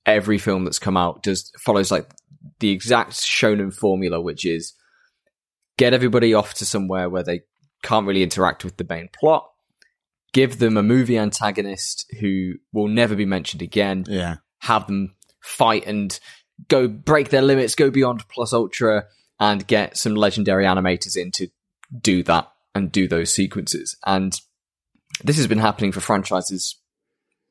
[0.06, 2.08] every film that's come out does follows like
[2.60, 4.74] the exact shonen formula, which is
[5.76, 7.40] get everybody off to somewhere where they
[7.82, 9.48] can't really interact with the main plot.
[10.32, 14.04] Give them a movie antagonist who will never be mentioned again.
[14.08, 14.36] Yeah.
[14.60, 16.18] Have them fight and
[16.68, 19.04] go break their limits, go beyond plus ultra,
[19.38, 21.48] and get some legendary animators in to
[22.00, 23.96] do that and do those sequences.
[24.06, 24.38] And
[25.22, 26.78] this has been happening for franchises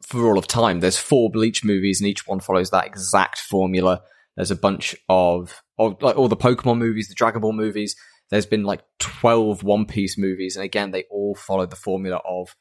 [0.01, 0.79] for all of time.
[0.79, 4.01] There's four Bleach movies, and each one follows that exact formula.
[4.35, 7.95] There's a bunch of, of like all the Pokemon movies, the Dragon Ball movies.
[8.29, 12.55] There's been like 12 One Piece movies, and again, they all follow the formula of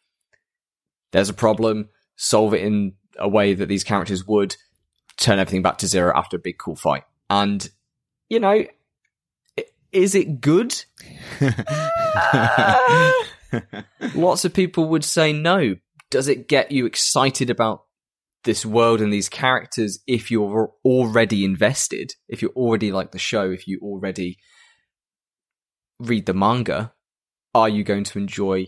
[1.13, 4.57] there's a problem, solve it in a way that these characters would,
[5.17, 7.05] turn everything back to zero after a big cool fight.
[7.29, 7.69] And,
[8.29, 8.65] you know,
[9.93, 10.85] is it good?
[11.41, 13.13] Uh,
[14.15, 15.77] lots of people would say no.
[16.11, 17.85] Does it get you excited about
[18.45, 22.15] this world and these characters if you're already invested?
[22.29, 24.39] If you're already like the show, if you already
[25.99, 26.93] read the manga,
[27.55, 28.67] are you going to enjoy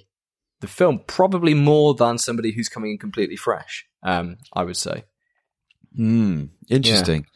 [0.62, 1.02] the film?
[1.06, 3.86] Probably more than somebody who's coming in completely fresh.
[4.02, 5.04] Um, I would say.
[5.94, 6.46] Hmm.
[6.70, 7.26] Interesting.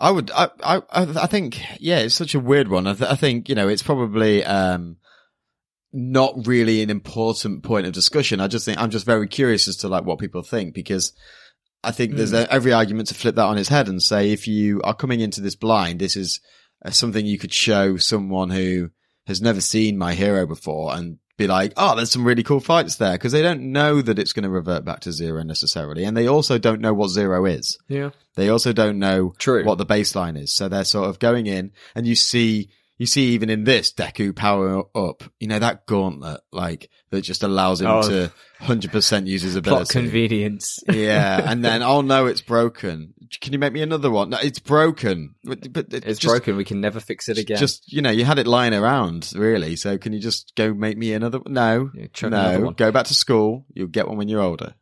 [0.00, 0.30] I would.
[0.32, 0.50] I.
[0.62, 0.82] I.
[0.90, 1.60] I think.
[1.78, 2.86] Yeah, it's such a weird one.
[2.86, 4.96] I, th- I think you know it's probably um
[5.92, 8.40] not really an important point of discussion.
[8.40, 11.12] I just think I'm just very curious as to like what people think because
[11.82, 14.46] I think there's a, every argument to flip that on its head and say if
[14.46, 16.40] you are coming into this blind, this is
[16.84, 18.90] uh, something you could show someone who
[19.26, 22.96] has never seen My Hero before and be like, oh, there's some really cool fights
[22.96, 26.16] there because they don't know that it's going to revert back to zero necessarily, and
[26.16, 27.78] they also don't know what zero is.
[27.88, 28.10] Yeah.
[28.36, 29.64] They also don't know True.
[29.64, 30.52] what the baseline is.
[30.52, 32.68] So they're sort of going in and you see,
[32.98, 37.42] you see even in this Deku power up, you know, that gauntlet, like that just
[37.42, 38.08] allows him Oh.
[38.08, 38.32] to
[38.62, 39.84] 100% use his ability.
[39.84, 40.78] Plot convenience.
[40.90, 41.42] yeah.
[41.50, 43.12] And then, oh no, it's broken.
[43.40, 44.30] Can you make me another one?
[44.30, 45.34] No, it's broken.
[45.44, 46.56] But, but It's just, broken.
[46.56, 47.58] We can never fix it again.
[47.58, 49.76] Just, you know, you had it lying around really.
[49.76, 51.40] So can you just go make me another?
[51.46, 51.90] No,
[52.22, 53.66] another no, go back to school.
[53.74, 54.74] You'll get one when you're older.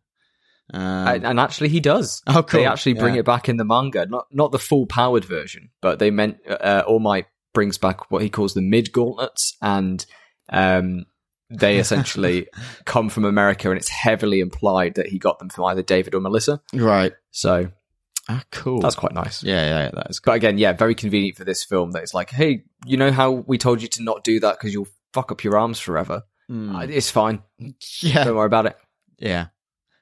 [0.72, 2.22] Um, and, and actually, he does.
[2.26, 2.60] oh, cool.
[2.60, 3.20] They actually bring Yeah.
[3.20, 6.82] it back in the manga, not not the full powered version, but they meant uh,
[6.86, 10.04] All Might brings back what he calls the mid gauntlets, and
[10.50, 11.06] um,
[11.48, 12.48] they essentially
[12.84, 16.20] come from America, and it's heavily implied that he got them from either David or
[16.20, 16.60] Melissa.
[16.74, 17.12] Right.
[17.30, 17.70] So
[18.28, 18.80] Ah, cool.
[18.80, 19.42] that's quite nice.
[19.42, 21.92] yeah, yeah, yeah, that is But again, yeah, very convenient for this film.
[21.92, 24.72] That it's like, hey, you know how we told you to not do that because
[24.72, 26.22] you'll fuck up your arms forever.
[26.50, 26.74] Mm.
[26.74, 27.42] Uh, It's fine.
[28.00, 28.76] Yeah, Don't worry about it.
[29.18, 29.46] yeah.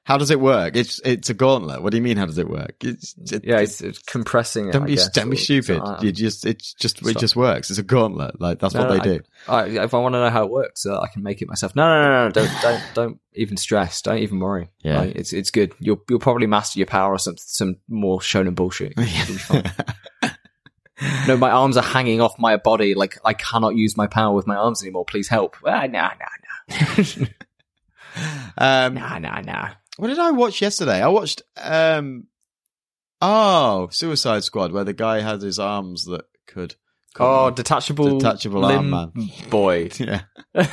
[0.05, 0.75] How does it work?
[0.75, 1.81] It's it's a gauntlet.
[1.81, 2.17] What do you mean?
[2.17, 2.75] How does it work?
[2.83, 4.69] It's, it, Yeah, it's, it's compressing.
[4.69, 5.79] Don't I be don't be stupid.
[5.79, 7.69] uh, you just it's just it just works.
[7.69, 8.39] It's a gauntlet.
[8.41, 9.23] Like that's No, what no, they do.
[9.47, 11.73] I, if I want to know how it works, uh, I can make it myself.
[11.73, 14.01] No, no, no, no, don't, don't, don't even stress.
[14.01, 14.69] Don't even worry.
[14.83, 14.99] Yeah.
[14.99, 15.73] Like, it's it's good.
[15.79, 18.93] You'll you'll probably master your power or some some more shonen bullshit.
[18.97, 19.71] It'll be fine.
[21.29, 22.93] no, my arms are hanging off my body.
[22.93, 25.05] Like I cannot use my power with my arms anymore.
[25.05, 25.55] Please help.
[25.65, 26.75] Ah, nah, nah,
[28.57, 29.69] um, nah, nah, nah.
[29.97, 31.01] What did I watch yesterday?
[31.01, 32.27] I watched um,
[33.21, 36.75] oh, Suicide Squad, where the guy had his arms that could.
[37.19, 39.13] Oh, detachable, Detachable limb arm
[39.51, 39.91] boy.
[39.99, 40.21] yeah,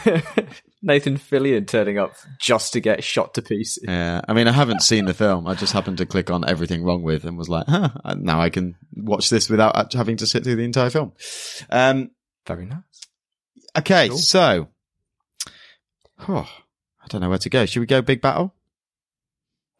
[0.82, 3.84] Nathan Fillion turning up just to get shot to pieces.
[3.86, 4.22] yeah.
[4.26, 5.46] I mean, I haven't seen the film.
[5.46, 8.48] I just happened to click on everything wrong with and was like, huh, now I
[8.48, 11.12] can watch this without having to sit through the entire film.
[11.68, 12.10] Um,
[12.46, 12.80] Very nice.
[13.76, 14.16] Okay, Cool.
[14.16, 14.68] so
[16.26, 16.48] oh,
[17.02, 17.66] I don't know where to go.
[17.66, 18.54] Should we go big battle?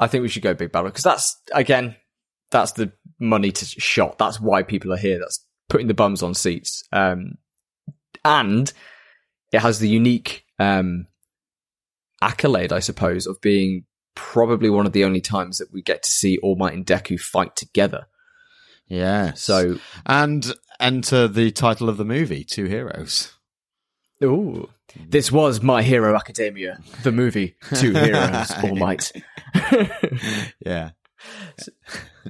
[0.00, 1.94] I think we should go big battle because that's again,
[2.50, 2.90] that's the
[3.20, 4.18] money to shot.
[4.18, 5.18] That's why people are here.
[5.18, 6.82] That's putting the bums on seats.
[6.90, 7.38] Um,
[8.24, 8.72] and
[9.52, 11.06] it has the unique um,
[12.22, 13.84] accolade, I suppose, of being
[14.14, 17.20] probably one of the only times that we get to see All Might and Deku
[17.20, 18.06] fight together.
[18.86, 19.34] Yeah.
[19.34, 23.34] So, and enter the title of the movie, Two Heroes.
[24.22, 29.12] ooh, this was My Hero Academia, the movie, Two Heroes, All Might.
[30.64, 30.90] Yeah.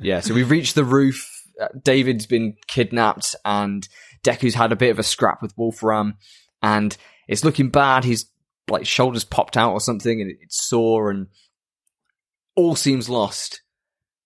[0.00, 1.28] yeah, so we've reached the roof.
[1.61, 3.86] uh, David's been kidnapped and
[4.24, 6.16] Deku's had a bit of a scrap with Wolfram
[6.62, 6.96] and
[7.28, 8.04] it's looking bad.
[8.04, 8.30] He's
[8.68, 11.28] like shoulders popped out or something and it's sore and
[12.56, 13.62] all seems lost.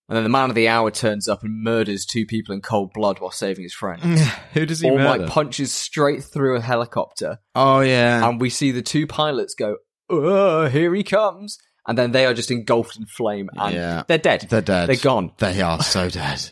[0.07, 2.91] And then the man of the hour turns up and murders two people in cold
[2.93, 4.01] blood while saving his friend.
[4.53, 5.31] Who does he All Might murder?
[5.31, 8.27] punches straight through a helicopter oh yeah.
[8.27, 9.77] and we see the two pilots go,
[10.09, 14.03] "Uh, here he comes," and then they are just engulfed in flame and Yeah.
[14.07, 14.45] they're dead.
[14.49, 14.89] They're dead.
[14.89, 15.31] They're gone.
[15.39, 16.51] They are so dead.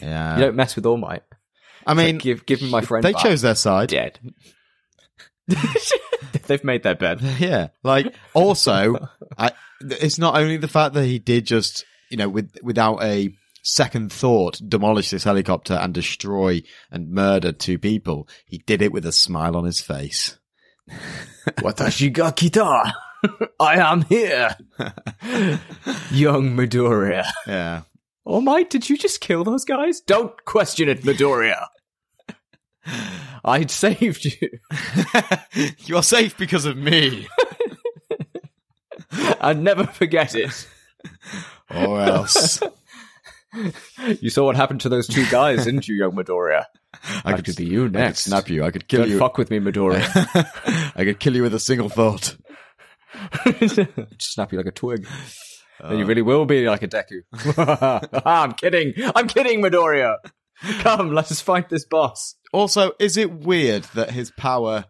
[0.00, 0.36] Yeah.
[0.36, 1.22] You don't mess with All Might.
[1.84, 3.02] I mean, give give me my friend.
[3.02, 3.22] they back.
[3.24, 3.88] chose their side.
[3.88, 4.20] dead.
[6.46, 7.20] They've made their bed.
[7.38, 7.68] Yeah.
[7.82, 9.50] Like also, I,
[9.80, 13.30] it's not only the fact that he did just, you know, with without a
[13.62, 18.28] second thought demolish this helicopter and destroy and murder two people.
[18.46, 20.38] He did it with a smile on his face.
[21.58, 22.92] Watashi ga kita.
[23.60, 24.56] I am here.
[26.10, 27.26] Young Midoriya.
[27.46, 27.82] Yeah.
[28.24, 30.00] Oh All Might, did you just kill those guys?
[30.00, 31.66] Don't question it, Midoriya.
[33.44, 34.48] I saved you.
[35.78, 37.28] you are safe because of me.
[39.40, 40.66] and never forget it.
[41.74, 42.60] Or else.
[44.20, 46.66] You saw what happened to those two guys, didn't you, young Midoriya?
[47.24, 48.20] I That could be you I could next.
[48.20, 48.62] snap you.
[48.62, 49.18] I could kill Don't you.
[49.18, 50.92] fuck with me, Midoriya.
[50.94, 52.36] I could kill you with a single thought.
[54.18, 55.04] Snap you like a twig.
[55.82, 57.22] then you really will be like a Deku.
[58.24, 58.92] Ah, I'm kidding.
[59.16, 60.16] I'm kidding, Midoriya.
[60.80, 62.36] Come, let us fight this boss.
[62.52, 64.84] Also, is it weird that his power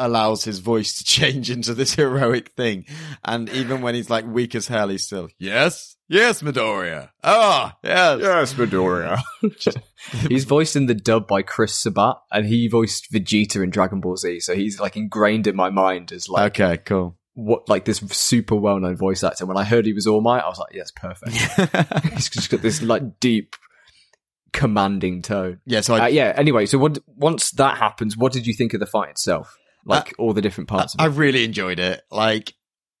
[0.00, 2.86] allows his voice to change into this heroic thing?
[3.24, 7.10] And even when he's like weak as hell, he's still, yes, yes, Midoriya.
[7.22, 8.20] Ah, yes.
[8.20, 9.20] Yes, Midoriya.
[10.28, 14.16] he's voiced in the dub by Chris Sabat, and he voiced Vegeta in Dragon Ball
[14.16, 14.40] Z.
[14.40, 17.16] So he's like ingrained in my mind as like Okay, cool.
[17.34, 19.46] what like this super well known voice actor.
[19.46, 21.32] When I heard he was All Might, I was like, yes, perfect.
[22.14, 23.54] he's just got this like deep,
[24.52, 25.60] commanding tone.
[25.64, 26.32] yeah, so I, Uh, yeah.
[26.36, 29.56] Anyway, so what, once that happens, what did you think of the fight itself?
[29.84, 31.18] Like all the different parts I of it.
[31.18, 32.02] really enjoyed it.
[32.10, 32.54] Like,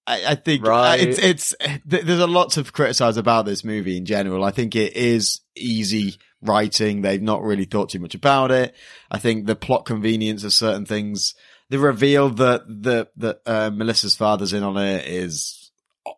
[0.06, 1.00] I, I think Right.
[1.00, 1.54] uh, it's it's
[1.84, 4.42] there's a lot to criticize about this movie in general.
[4.44, 7.02] I think it is easy writing.
[7.02, 8.74] They've not really thought too much about it.
[9.10, 11.34] I think the plot convenience of certain things,
[11.68, 15.70] the reveal that that that uh, Melissa's father's in on it is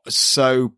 [0.09, 0.75] so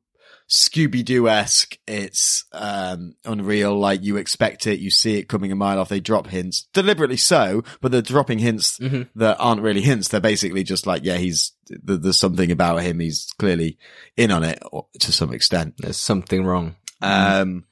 [0.48, 1.78] Scooby Doo esque.
[1.86, 3.78] It's um, unreal.
[3.78, 5.88] Like you expect it, you see it coming a mile off.
[5.88, 9.08] They drop hints deliberately so, but they're dropping hints Mhm.
[9.16, 10.08] that aren't really hints.
[10.08, 13.00] They're basically just like, yeah, he's th- there's something about him.
[13.00, 13.78] He's clearly
[14.16, 15.74] in on it or, to some extent.
[15.78, 16.76] There's something wrong.
[17.00, 17.64] Um,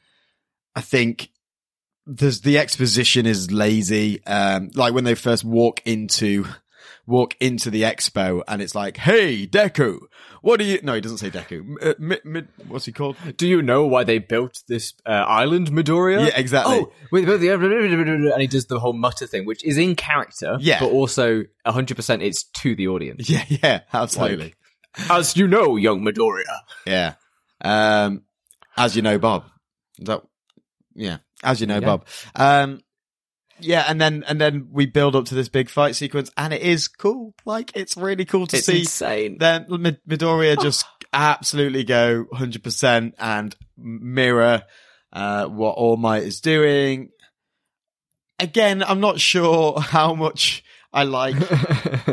[0.75, 1.29] I think
[2.07, 4.25] there's the exposition is lazy.
[4.27, 6.47] Um, like when they first walk into
[7.07, 9.99] walk into the expo and it's like, "Hey, Deku,
[10.41, 11.77] what do you?" No, he doesn't say Deku.
[11.83, 13.17] Uh, what's he called?
[13.37, 16.29] Do you know why they built this uh, island, Midoriya?
[16.29, 16.87] Yeah, exactly.
[16.87, 20.81] Oh, and he does the whole mutter thing, which is in character, Yeah.
[20.81, 23.29] but also 100% it's to the audience.
[23.33, 24.55] Yeah, yeah, absolutely.
[25.11, 26.59] As you know, young Midoriya.
[26.87, 27.15] Yeah.
[27.63, 28.23] Um,
[28.77, 29.45] as you know, Bob.
[29.99, 30.23] Is that,
[30.95, 31.19] yeah.
[31.43, 31.87] As you know, Yeah.
[31.87, 32.07] Bob.
[32.37, 32.81] Um,
[33.65, 36.63] yeah, and then and then we build up to this big fight sequence, and it
[36.63, 37.35] is cool.
[37.45, 38.81] Like it's really cool to It's see.
[38.81, 39.39] insane.
[39.39, 44.63] Then Mid- Midoriya just absolutely go hundred percent and mirror
[45.13, 47.11] uh, what All Might is doing.
[48.39, 51.37] Again, I'm not sure how much I like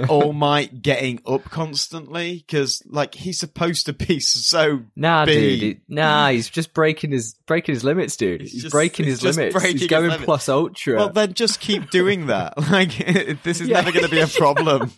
[0.09, 5.59] All Might getting up constantly because, like, he's supposed to be so Nah, Big.
[5.59, 5.81] dude.
[5.89, 8.41] nah, he's just breaking his breaking his limits, dude.
[8.41, 9.53] He's, He's just- breaking he's his just limits.
[9.55, 10.23] breaking he's going limits.
[10.25, 10.95] plus ultra.
[10.95, 12.53] Well, then just keep doing that.
[12.69, 12.95] Like,
[13.43, 13.77] this is Yeah.
[13.81, 14.91] never going to be a problem.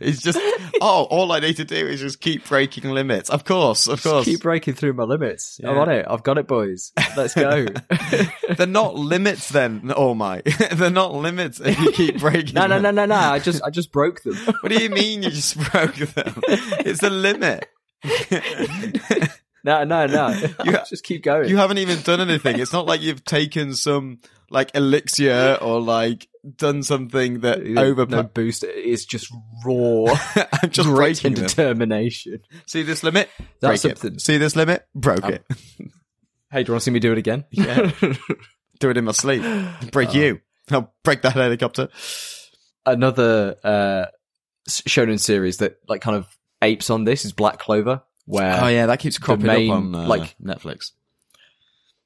[0.00, 0.38] it's just,
[0.80, 3.28] oh, all I need to do is just keep breaking limits.
[3.30, 4.24] Of course, of Just course.
[4.24, 5.60] keep breaking through my limits.
[5.64, 5.80] I'm Yeah.
[5.82, 6.06] on it.
[6.08, 6.92] I've got it, boys.
[7.16, 7.66] Let's go.
[8.56, 10.42] They're not limits then, oh my.
[10.72, 13.16] They're not limits if you keep breaking no, no, no, no, no.
[13.16, 14.34] I just I just broke them.
[14.60, 16.40] What do you mean you just broke them?
[16.48, 17.66] It's a limit.
[19.62, 20.28] No, no, no.
[20.64, 21.48] You- just keep going.
[21.48, 22.58] you haven't even done anything.
[22.58, 28.06] It's not like you've taken some, like, elixir or, like, done something that over...
[28.06, 28.64] no boost.
[28.66, 29.30] It's just
[29.64, 30.06] raw
[30.62, 31.46] I'm just grit breaking and them.
[31.46, 32.40] determination.
[32.66, 33.28] See this limit?
[33.60, 34.20] That's Break it.
[34.22, 34.86] See this limit?
[34.94, 35.44] Broke Um, it.
[36.50, 37.44] Hey, do you want to see me do it again?
[37.50, 37.92] Yeah.
[38.80, 39.42] Do it in my sleep.
[39.92, 40.40] Break you.
[40.70, 41.88] I'll break that helicopter.
[42.92, 44.06] Another uh,
[44.68, 46.26] shonen series that like kind of
[46.62, 49.94] apes on this is Black Clover, where oh yeah, that keeps cropping main, up on
[49.94, 50.92] uh, like- Netflix.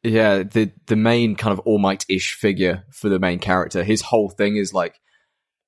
[0.03, 3.82] yeah, the the main kind of All Might ish figure for the main character.
[3.82, 5.01] His whole thing is like,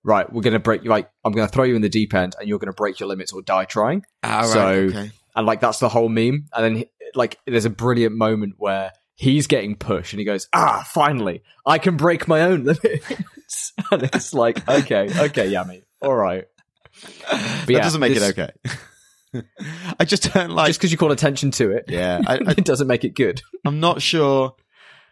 [0.05, 0.91] right, we're gonna break you.
[0.91, 3.33] Like, I'm gonna throw you in the deep end, and you're gonna break your limits
[3.33, 4.05] or die trying.
[4.23, 5.11] Ah, So- okay.
[5.35, 6.47] And like that's the whole meme.
[6.55, 10.87] And then like, there's a brilliant moment where he's getting pushed, and he goes, "Ah,
[10.93, 12.65] finally, I can break my own
[13.47, 15.83] limits." and it's like, okay, okay, Yami.
[16.03, 16.45] all right.
[17.03, 18.53] But that yeah, doesn't make this- it okay.
[20.01, 20.69] I just don't like.
[20.69, 23.43] Just because you call attention to it, yeah, I, I, it doesn't make it good.
[23.67, 24.55] I'm not sure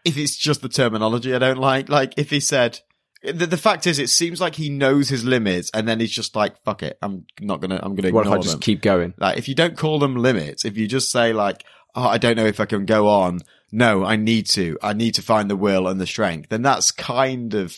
[0.05, 1.89] if it's just the terminology I don't like.
[1.89, 2.81] Like if he said.
[3.23, 6.37] The, the fact is, it seems like he knows his limits, and then he's just
[6.37, 9.15] like, "Fuck it, I'm not gonna, I'm gonna What if I just them." keep going?
[9.17, 11.65] Like if you don't call them limits, if you just say like,
[11.95, 13.41] "Oh, I don't know if I can go on,"
[13.73, 16.91] no, I need to, I need to find the will and the strength, then that's
[16.91, 17.75] kind of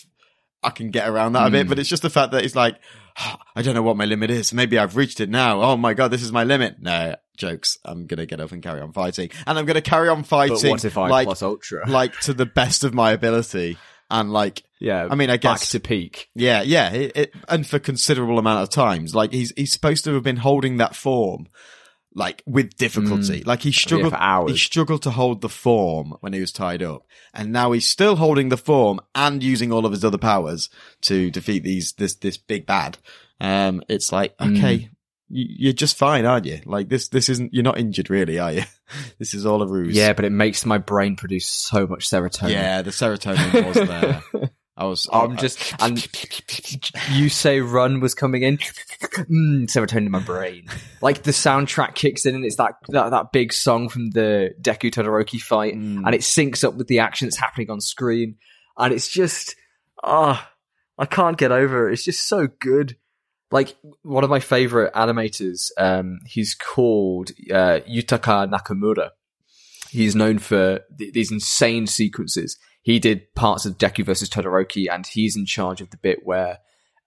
[0.63, 1.67] I can get around that a bit.
[1.67, 1.69] Mm.
[1.69, 2.77] But it's just the fact that it's like,
[3.19, 4.53] "Ah, I don't know what my limit is.
[4.53, 5.63] Maybe I've reached it now.
[5.63, 6.77] Oh my god, this is my limit.
[6.81, 7.79] No jokes.
[7.85, 10.59] I'm gonna get up and carry on fighting, and I'm gonna carry on fighting.
[10.63, 11.89] But what if I like plus ultra?
[11.89, 13.79] like to the best of my ability,
[14.11, 16.29] and like yeah, I mean, I back guess to peak.
[16.35, 19.15] yeah, yeah, it, it, and for considerable amount of times.
[19.15, 21.49] Like he's he's supposed to have been holding that form,
[22.17, 23.45] like with difficulty.
[23.45, 24.51] Like he struggled for hours.
[24.53, 28.17] He struggled to hold the form when he was tied up, and now he's still
[28.17, 30.69] holding the form and using all of his other powers
[31.03, 32.99] to defeat these this this big bad.
[33.41, 34.75] Um, it's like okay.
[34.75, 34.89] you-
[35.29, 36.61] You're just fine, aren't you?
[36.65, 37.53] Like this, this isn't.
[37.53, 38.63] You're not injured, really, are you?
[39.19, 39.97] this is all a ruse.
[39.97, 42.51] Yeah, but it makes my brain produce so much serotonin.
[42.53, 42.81] yeah.
[42.83, 44.23] The serotonin was there.
[44.77, 45.09] I was.
[45.11, 46.07] I'm just and
[47.13, 50.67] you say run was coming in, mm, serotonin in my brain.
[51.01, 54.91] Like the soundtrack kicks in and it's that that, that big song from the Deku
[54.93, 56.03] Todoroki fight, Mm.
[56.05, 58.37] and it syncs up with the action that's happening on screen,
[58.77, 59.57] and it's just
[60.05, 60.51] ah,
[60.99, 61.95] I can't get over it.
[61.95, 62.97] It's just so good.
[63.51, 69.11] Like one of my favorite animators, um, he's called uh, Yutaka Nakamura.
[69.91, 72.59] He's known for th- these insane sequences.
[72.87, 76.61] He did parts of Deku versus Todoroki, and he's in charge of the bit where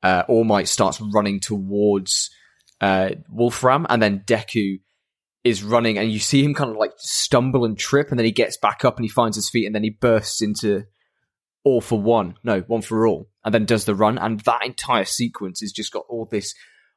[0.04, 2.30] uh, All Might starts running towards
[2.82, 4.82] uh, Wolfram, and then Deku
[5.46, 8.34] is running, and you see him kind of like stumble and trip, and then he
[8.34, 10.84] gets back up and he finds his feet, and then he bursts into
[11.64, 15.06] all for one, no, one for all, and then does the run, and that entire
[15.06, 16.54] sequence has just got all this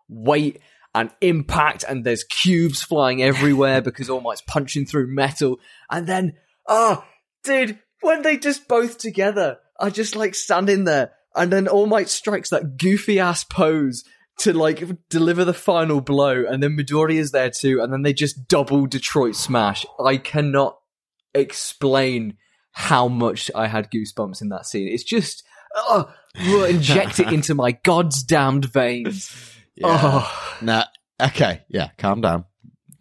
[0.08, 0.58] weight
[0.92, 6.32] and impact, and there's cubes flying everywhere because All Might's punching through metal, and then,
[6.66, 7.04] oh,
[7.44, 12.08] dude, when they just both together, I just like standing there, and then All Might
[12.08, 14.04] strikes that goofy ass pose
[14.38, 18.12] to like deliver the final blow, and then Midori is there too, and then they
[18.12, 19.86] just double Detroit smash.
[20.04, 20.78] I cannot
[21.34, 22.36] explain
[22.72, 24.88] how much I had goosebumps in that scene.
[24.88, 25.44] It's just,
[25.76, 29.34] oh, inject it into my god's damned veins.
[29.74, 29.86] Yeah.
[29.88, 30.56] Oh.
[30.60, 30.84] Nah.
[31.20, 31.62] Okay.
[31.68, 31.90] Yeah.
[31.98, 32.44] Calm down.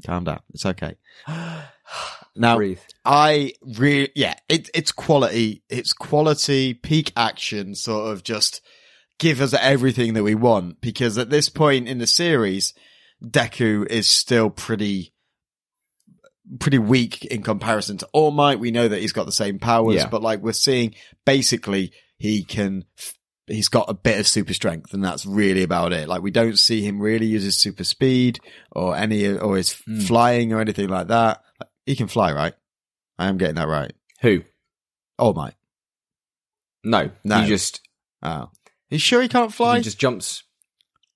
[0.06, 0.42] Calm down.
[0.54, 0.96] It's okay.
[2.36, 2.80] Now, Breathe.
[3.04, 5.64] I really, yeah, it, it's quality.
[5.70, 8.62] It's quality, peak action, sort of just
[9.20, 10.80] give us everything that we want.
[10.82, 12.74] Because at this point in the series,
[13.24, 15.14] Deku is still pretty,
[16.60, 18.60] pretty weak in comparison to All Might.
[18.60, 20.08] We know that he's got the same powers, Yeah.
[20.08, 22.86] but like we're seeing basically he can,
[23.48, 26.08] he's got a bit of super strength and that's really about it.
[26.08, 28.40] Like we don't see him really use his super speed
[28.72, 30.04] or any, or his Mm.
[30.08, 31.42] flying or anything like that.
[31.92, 32.54] He can fly, right?
[33.20, 33.92] I am getting that right.
[34.22, 34.44] Who?
[35.20, 35.56] All Might.
[36.86, 37.42] No, No.
[37.42, 37.82] he just
[38.24, 38.50] Oh.
[38.90, 39.76] You sure he can't fly?
[39.76, 40.44] he just jumps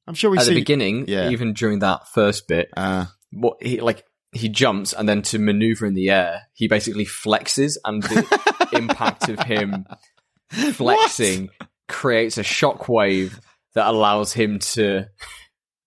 [0.06, 0.42] I'm sure we see.
[0.42, 0.54] at see.
[0.54, 1.06] the beginning.
[1.08, 1.30] yeah.
[1.30, 4.04] Even during that first bit, Uh, what he like
[4.34, 9.30] he jumps and then to maneuver in the air, he basically flexes, and the impact
[9.30, 9.86] of him
[10.74, 11.52] flexing
[11.88, 13.40] creates a shockwave
[13.76, 15.06] that allows him to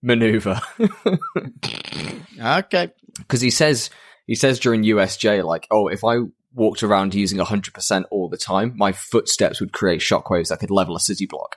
[0.03, 0.59] maneuver.
[2.41, 2.89] okay.
[3.19, 3.91] Because he says
[4.29, 6.19] he says during USJ like, oh, if I
[6.55, 10.71] walked around using hundred percent all the time, my footsteps would create shockwaves that could
[10.71, 11.57] level a city block.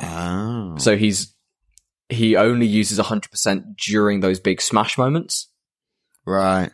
[0.00, 0.76] Oh.
[0.78, 1.32] So he's
[2.08, 5.48] he only uses hundred percent during those big smash moments,
[6.26, 6.70] right.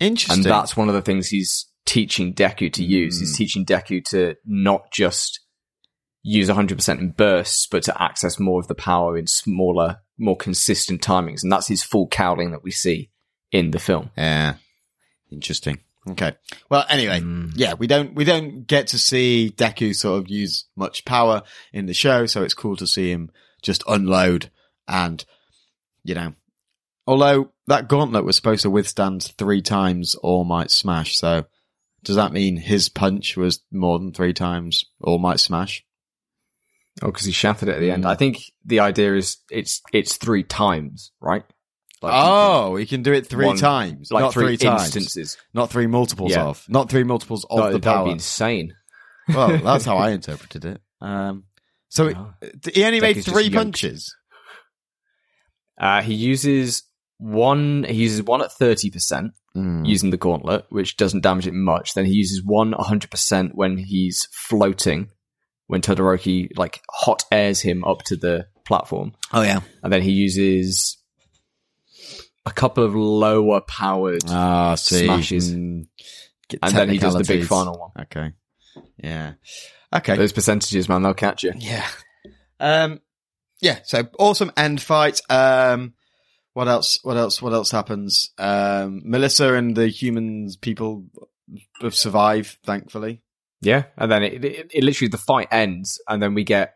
[0.00, 0.36] Interesting.
[0.36, 3.18] and that's one of the things he's teaching Deku to use.
[3.18, 3.36] He's Mm.
[3.36, 5.40] teaching Deku to not just
[6.22, 11.00] use 100% in bursts, but to access more of the power in smaller, more consistent
[11.00, 11.42] timings.
[11.42, 13.10] And that's his full cowling that we see
[13.50, 14.10] in the film.
[14.16, 14.54] yeah.
[15.30, 15.78] Interesting.
[16.08, 16.32] Okay.
[16.70, 17.52] Well, anyway, Mm.
[17.54, 21.86] yeah, we don't we don't get to see Deku sort of use much power in
[21.86, 23.30] the show, so it's cool to see him
[23.62, 24.50] just unload
[24.86, 25.24] and
[26.04, 26.34] you know.
[27.06, 31.44] Although that gauntlet was supposed to withstand three times All Might Smash, so
[32.04, 35.84] does that mean his punch was more than three times All Might Smash?
[37.02, 38.04] Oh, because he shattered it at the end.
[38.04, 38.08] Mm.
[38.08, 41.44] I think the idea is it's it's three times, right?
[42.00, 45.36] Like, oh, he can do it three One- times, like not three, three, times, instances.
[45.52, 46.44] not three multiples Yeah.
[46.44, 48.04] of, not three multiples of That, the that would power.
[48.06, 48.74] be insane.
[49.28, 50.80] well, that's how I interpreted it.
[51.00, 51.44] Um,
[51.88, 52.32] so it, Oh.
[52.72, 54.14] he only made three punches.
[55.80, 56.82] Uh, he uses
[57.18, 57.84] one.
[57.84, 59.86] He uses one at thirty percent, Mm.
[59.88, 61.94] using the gauntlet, which doesn't damage it much.
[61.94, 65.08] Then he uses one 100% when he's floating,
[65.66, 69.14] when Todoroki like hot airs him up to the platform.
[69.32, 69.60] Oh yeah.
[69.82, 70.97] And then he uses
[72.46, 75.04] a couple of lower powered, Ah, see.
[75.04, 75.52] Smashes.
[75.52, 75.86] Mm.
[76.62, 77.90] And then he does the big final one.
[78.04, 78.32] Okay.
[78.96, 79.34] Yeah.
[79.94, 80.16] Okay.
[80.16, 81.52] Those percentages, man, they'll catch you.
[81.56, 81.86] Yeah.
[82.60, 83.00] Um.
[83.60, 83.80] Yeah.
[83.84, 85.20] So awesome end fight.
[85.28, 85.94] Um.
[86.54, 86.98] What else?
[87.02, 87.42] What else?
[87.42, 88.30] What else happens?
[88.38, 89.02] Um.
[89.04, 91.04] Melissa and the humans people
[91.90, 93.22] survive, thankfully.
[93.60, 96.74] Yeah, and then it, it, it literally the fight ends, and then we get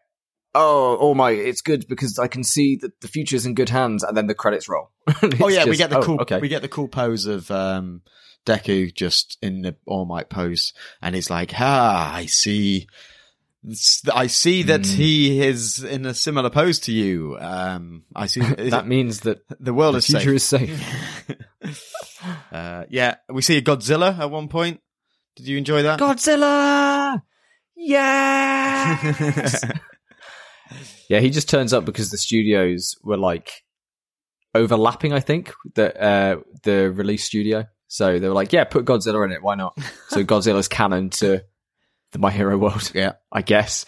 [0.54, 4.02] oh, oh my, it's good because I can see that the future's in good hands,
[4.02, 4.90] and then the credits roll.
[5.40, 6.16] Oh yeah, we get the just, cool.
[6.18, 8.02] oh, okay, We get the cool pose of um
[8.46, 12.86] Deku just in the All Might pose, and he's like, "Ah, I see."
[14.12, 14.94] I see that Mm.
[14.96, 17.36] he is in a similar pose to you.
[17.40, 18.40] Um, I see
[18.70, 20.68] that means that the world the is future safe.
[21.62, 22.26] is safe.
[22.50, 24.80] uh, yeah, we see a Godzilla at one point.
[25.36, 26.00] Did you enjoy that?
[26.00, 27.22] Godzilla,
[27.76, 28.98] yeah.
[31.08, 33.50] Yeah, he just turns up because the studios were like
[34.54, 35.12] overlapping.
[35.12, 39.32] I think the uh, the release studio, so they were like, "Yeah, put Godzilla in
[39.32, 39.42] it.
[39.42, 41.42] Why not?" so Godzilla's canon to
[42.12, 42.92] the My Hero world.
[42.94, 43.12] Yeah.
[43.32, 43.86] I guess.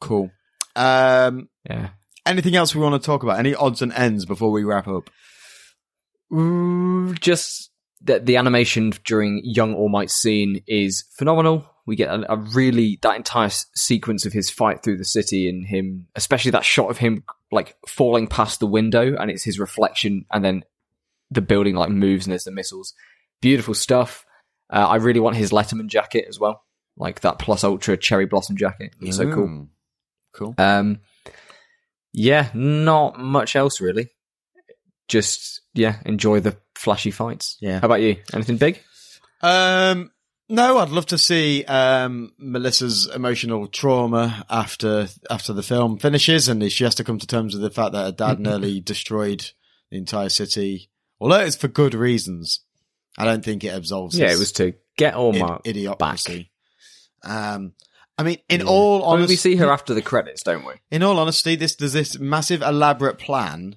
[0.00, 0.30] Cool.
[0.76, 1.90] Um, Yeah.
[2.26, 3.38] anything else we want to talk about?
[3.38, 5.08] Any odds and ends before we wrap up?
[6.32, 7.70] Ooh, just
[8.02, 11.64] that the animation during Young All Might scene is phenomenal.
[11.86, 15.48] We get a, a really that entire s- sequence of his fight through the city
[15.48, 19.58] and him, especially that shot of him like falling past the window and it's his
[19.58, 20.64] reflection, and then
[21.30, 22.94] the building like moves and there's the missiles.
[23.42, 24.24] Beautiful stuff.
[24.72, 26.64] Uh, I really want his Letterman jacket as well,
[26.96, 28.94] like that plus ultra cherry blossom jacket.
[29.00, 29.48] It's so cool.
[29.48, 29.68] Mm.
[30.32, 30.54] Cool.
[30.58, 31.00] Um,
[32.12, 34.08] yeah, not much else really.
[35.08, 37.58] Just yeah, enjoy the flashy fights.
[37.60, 37.80] Yeah.
[37.80, 38.16] How about you?
[38.32, 38.80] Anything big?
[39.42, 40.10] Um,
[40.48, 46.70] no, I'd love to see um, Melissa's emotional trauma after after the film finishes, and
[46.70, 49.50] she has to come to terms with the fact that her dad nearly destroyed
[49.90, 50.90] the entire city.
[51.20, 52.60] Although it's for good reasons,
[53.16, 54.18] I don't think it absolves.
[54.18, 56.48] Yeah, it was to get all id- my idiocracy.
[57.22, 57.72] Um,
[58.18, 58.66] I mean, in Yeah.
[58.66, 60.74] all honesty, we see her after the credits, don't we?
[60.90, 63.76] in all honesty, this there's this massive elaborate plan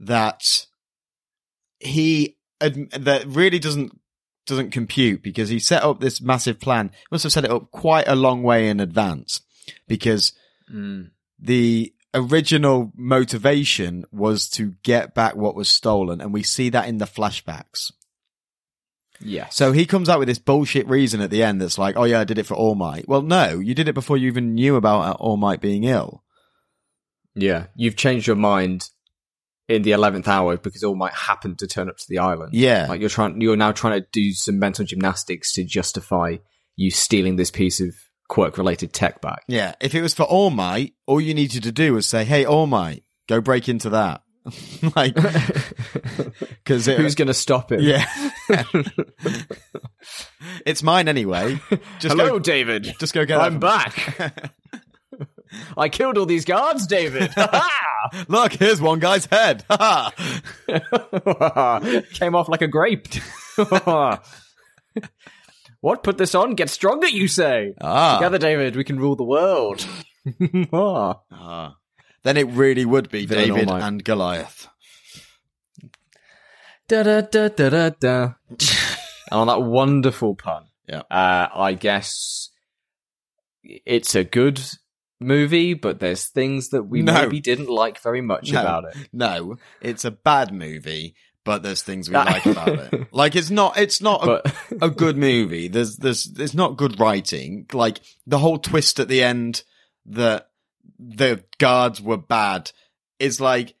[0.00, 0.42] that
[1.78, 3.98] he that really doesn't
[4.48, 6.90] doesn't compute because he set up this massive plan.
[6.92, 9.42] He must have set it up quite a long way in advance
[9.86, 10.32] because
[10.68, 11.04] hmm.
[11.38, 16.98] the original motivation was to get back what was stolen, and we see that in
[16.98, 17.92] the flashbacks.
[19.20, 19.48] Yeah.
[19.48, 22.20] So he comes out with this bullshit reason at the end that's like, "Oh yeah,
[22.20, 24.76] I did it for All Might." Well, no, you did it before you even knew
[24.76, 26.24] about All Might being ill.
[27.34, 28.90] yeah, you've changed your mind
[29.68, 32.54] in the eleventh hour because All Might happened to turn up to the island.
[32.54, 36.36] Yeah, Like you're trying, you're now trying to do some mental gymnastics to justify
[36.76, 37.94] you stealing this piece of
[38.28, 39.42] quirk-related tech back.
[39.48, 42.44] Yeah, if it was for All Might, all you needed to do was say, "Hey,
[42.44, 44.22] All Might, go break into that."
[44.96, 47.82] like, because Who's going to stop it?
[47.82, 48.06] yeah,
[50.64, 51.60] it's mine anyway.
[51.98, 52.94] Just Hello, go, David.
[52.98, 53.38] just go get.
[53.38, 53.42] It.
[53.42, 54.52] I'm back.
[55.76, 57.32] I killed all these guards, David.
[58.28, 59.64] Look, here's one guy's head.
[62.14, 63.06] Came off like a grape.
[65.80, 66.54] what put this on?
[66.54, 67.74] Get stronger, you say?
[67.80, 69.86] ah, Together, David, we can rule the world.
[70.72, 71.20] Ah.
[71.32, 71.76] ah.
[72.22, 74.68] then it really would be Villain David and Goliath.
[76.88, 78.32] da da da da da da.
[79.30, 81.02] and on that wonderful pun, Yeah.
[81.10, 82.50] uh, I guess
[83.64, 84.60] it's a good
[85.20, 87.12] movie, but there's things that we No.
[87.14, 88.60] maybe didn't like very much No.
[88.60, 89.08] about it.
[89.12, 91.14] No, it's a bad movie,
[91.44, 93.08] but there's things we like about it.
[93.12, 95.68] Like it's not, it's not a But a good movie.
[95.68, 97.66] There's, there's, there's not good writing.
[97.72, 99.62] Like the whole twist at the end
[100.06, 100.50] that
[100.98, 102.70] the guards were bad
[103.18, 103.74] is like,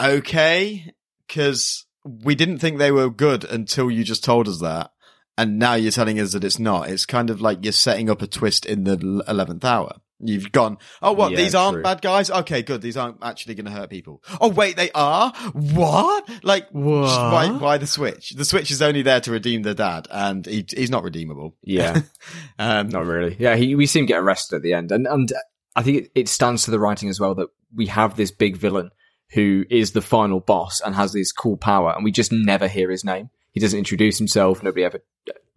[0.00, 0.92] okay,
[1.28, 4.92] cause we didn't think they were good until you just told us that.
[5.36, 6.90] And now you're telling us that it's not.
[6.90, 9.96] It's kind of like you're setting up a twist in the 11th hour.
[10.22, 11.30] You've gone, oh, what?
[11.32, 11.82] Yeah, these aren't true.
[11.82, 12.30] bad guys?
[12.30, 12.82] Okay, good.
[12.82, 14.22] These aren't actually going to hurt people.
[14.40, 15.32] Oh, wait, they are?
[15.52, 16.28] What?
[16.44, 17.32] Like, What?
[17.32, 18.30] why, why the switch?
[18.30, 21.56] The switch is only there to redeem the dad, and he, he's not redeemable.
[21.62, 22.02] yeah,
[22.58, 23.36] Um, not really.
[23.38, 25.32] Yeah, he, we see him get arrested at the end, and and
[25.74, 28.56] I think it, it stands to the writing as well that we have this big
[28.56, 28.90] villain
[29.32, 32.90] who is the final boss and has this cool power, and we just never hear
[32.90, 33.30] his name.
[33.52, 34.62] He doesn't introduce himself.
[34.62, 35.00] Nobody ever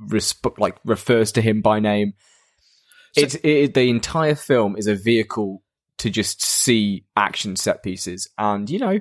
[0.02, 2.14] resp- like refers to him by name.
[3.16, 5.64] It's it, the entire film is a vehicle
[6.00, 9.00] to just see action set pieces, and you know,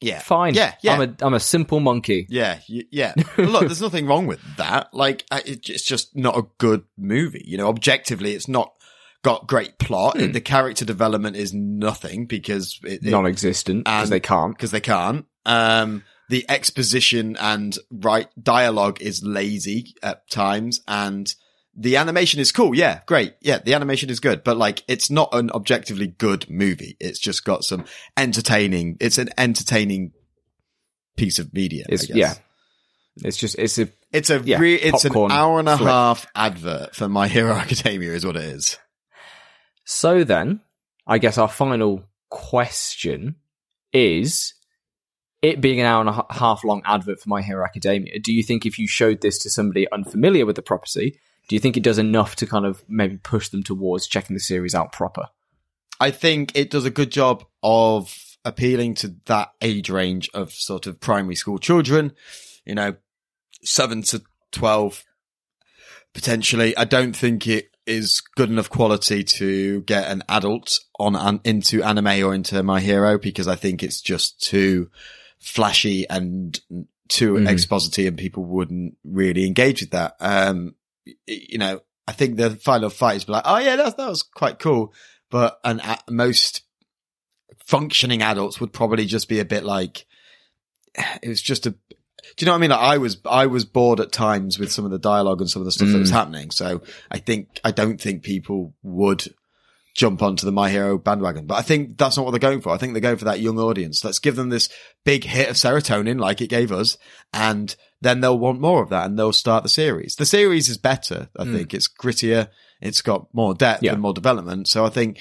[0.00, 0.18] Yeah.
[0.18, 0.54] Fine.
[0.54, 0.94] Yeah, yeah.
[0.94, 2.26] I'm a I'm a simple monkey.
[2.28, 3.14] Yeah, yeah.
[3.38, 4.92] Look, there's nothing wrong with that.
[4.92, 7.44] Like, it's just not a good movie.
[7.46, 8.72] You know, objectively, it's not
[9.22, 10.18] got great plot.
[10.18, 10.32] Hmm.
[10.32, 14.56] The character development is nothing because it, it, Non-existent because And- they can't.
[14.56, 15.26] because they can't.
[15.46, 21.32] Um, the exposition and right dialogue is lazy at times, and
[21.74, 22.74] the animation is cool.
[22.74, 23.34] Yeah, great.
[23.40, 26.96] Yeah, the animation is good, but like, it's not an objectively good movie.
[27.00, 27.84] It's just got some
[28.16, 28.96] entertaining.
[29.00, 30.12] It's an entertaining
[31.16, 31.84] piece of media.
[31.88, 32.16] I It's guess.
[32.16, 32.34] yeah.
[33.24, 35.88] It's just it's a It's a Yeah, re- it's an hour and a flick.
[35.88, 38.78] half advert for My Hero Academia, is what it is.
[39.84, 40.60] So then,
[41.06, 43.36] I guess our final question
[43.92, 44.54] is
[45.42, 48.42] it being an hour and a half long advert for My Hero Academia, do you
[48.42, 51.18] think if you showed this to somebody unfamiliar with the property,
[51.48, 54.40] do you think it does enough to kind of maybe push them towards checking the
[54.40, 55.28] series out proper?
[56.00, 60.86] I think it does a good job of appealing to that age range of sort
[60.86, 62.12] of primary school children,
[62.64, 62.94] you know,
[63.62, 64.22] seven to
[64.52, 65.04] 12,
[66.12, 66.76] potentially.
[66.76, 71.82] I don't think it is good enough quality to get an adult on an, into
[71.82, 74.90] anime or into My Hero because I think it's just too
[75.38, 76.58] flashy and
[77.08, 80.16] too expository and people wouldn't really engage with that.
[80.20, 80.74] Um,
[81.26, 84.58] you know, I think the final fight is like, oh yeah, that, that was quite
[84.58, 84.92] cool.
[85.30, 85.80] But an,
[86.10, 86.62] most
[87.66, 90.04] functioning adults would probably just be a bit like,
[91.22, 91.76] it was just a, do
[92.38, 92.70] you know what I mean?
[92.70, 95.60] Like I was, I was bored at times with some of the dialogue and some
[95.62, 96.14] of the stuff that was Mm.
[96.14, 96.50] happening.
[96.50, 99.26] So I think, I don't think people would
[99.94, 102.70] jump onto the My Hero bandwagon, but I think that's not what they're going for.
[102.70, 104.04] I think they're going for that young audience.
[104.04, 104.68] Let's give them this
[105.04, 106.96] big hit of serotonin like it gave us
[107.32, 110.16] and then they'll want more of that and they'll start the series.
[110.16, 111.28] The series is better.
[111.38, 111.54] I Mm.
[111.56, 112.48] think it's grittier.
[112.80, 113.92] It's got more depth Yeah.
[113.92, 114.68] and more development.
[114.68, 115.20] So I think,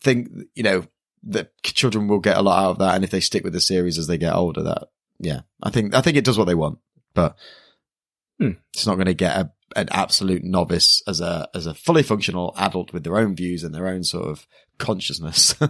[0.00, 0.86] think, you know,
[1.22, 2.94] the children will get a lot out of that.
[2.94, 5.94] And if they stick with the series as they get older, that, yeah, I think,
[5.94, 6.78] I think it does what they want,
[7.14, 7.36] but
[8.38, 8.52] Hmm.
[8.72, 12.54] it's not going to get a, an absolute novice as a, as a fully functional
[12.56, 14.46] adult with their own views and their own sort of
[14.78, 15.54] consciousness.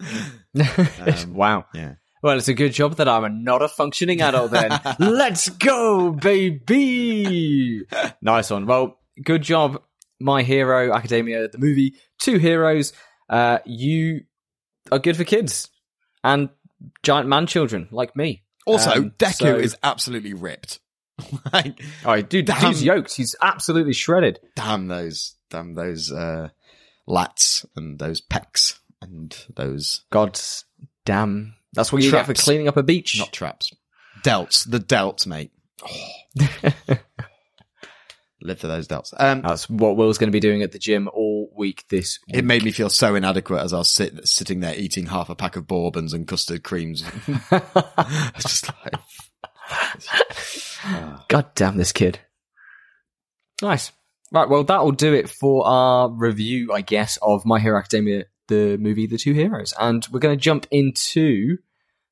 [0.54, 1.64] Um, wow.
[1.74, 1.94] yeah.
[2.24, 4.70] Well, it's a good job that I'm not a functioning adult then.
[4.98, 7.82] Let's go, baby!
[8.22, 8.64] nice one.
[8.64, 9.82] Well, good job,
[10.18, 11.96] My Hero Academia, the movie.
[12.18, 12.94] Two heroes.
[13.28, 14.22] Uh, you
[14.90, 15.68] are good for kids
[16.24, 16.48] and
[17.02, 18.42] giant man children like me.
[18.64, 20.80] Also, Um, Deku so- is absolutely ripped.
[21.52, 22.60] like, Oh, dude, Damn.
[22.70, 23.14] dude's yoked.
[23.14, 24.40] He's absolutely shredded.
[24.56, 26.48] damn those, damn those, uh,
[27.06, 30.40] lats and those pecs and those, God
[31.04, 31.56] damn.
[31.74, 33.18] That's what you get for cleaning up a beach.
[33.18, 33.72] not traps,
[34.22, 35.50] delts, the delts, mate.
[35.82, 36.98] Oh.
[38.44, 39.14] Live for those delts.
[39.16, 42.36] Um, That's what Will's going to be doing at the gym all week this week.
[42.36, 45.34] it made me feel so inadequate as I was sit, sitting there eating half a
[45.34, 47.02] pack of bourbons and custard creams.
[48.38, 49.00] Just like,
[51.28, 52.18] God damn this kid.
[53.62, 53.92] Nice.
[54.30, 58.76] Right, well, that'll do it for our review, I guess, of My Hero Academia, the
[58.78, 59.74] movie The Two Heroes.
[59.78, 61.58] And we're going to jump into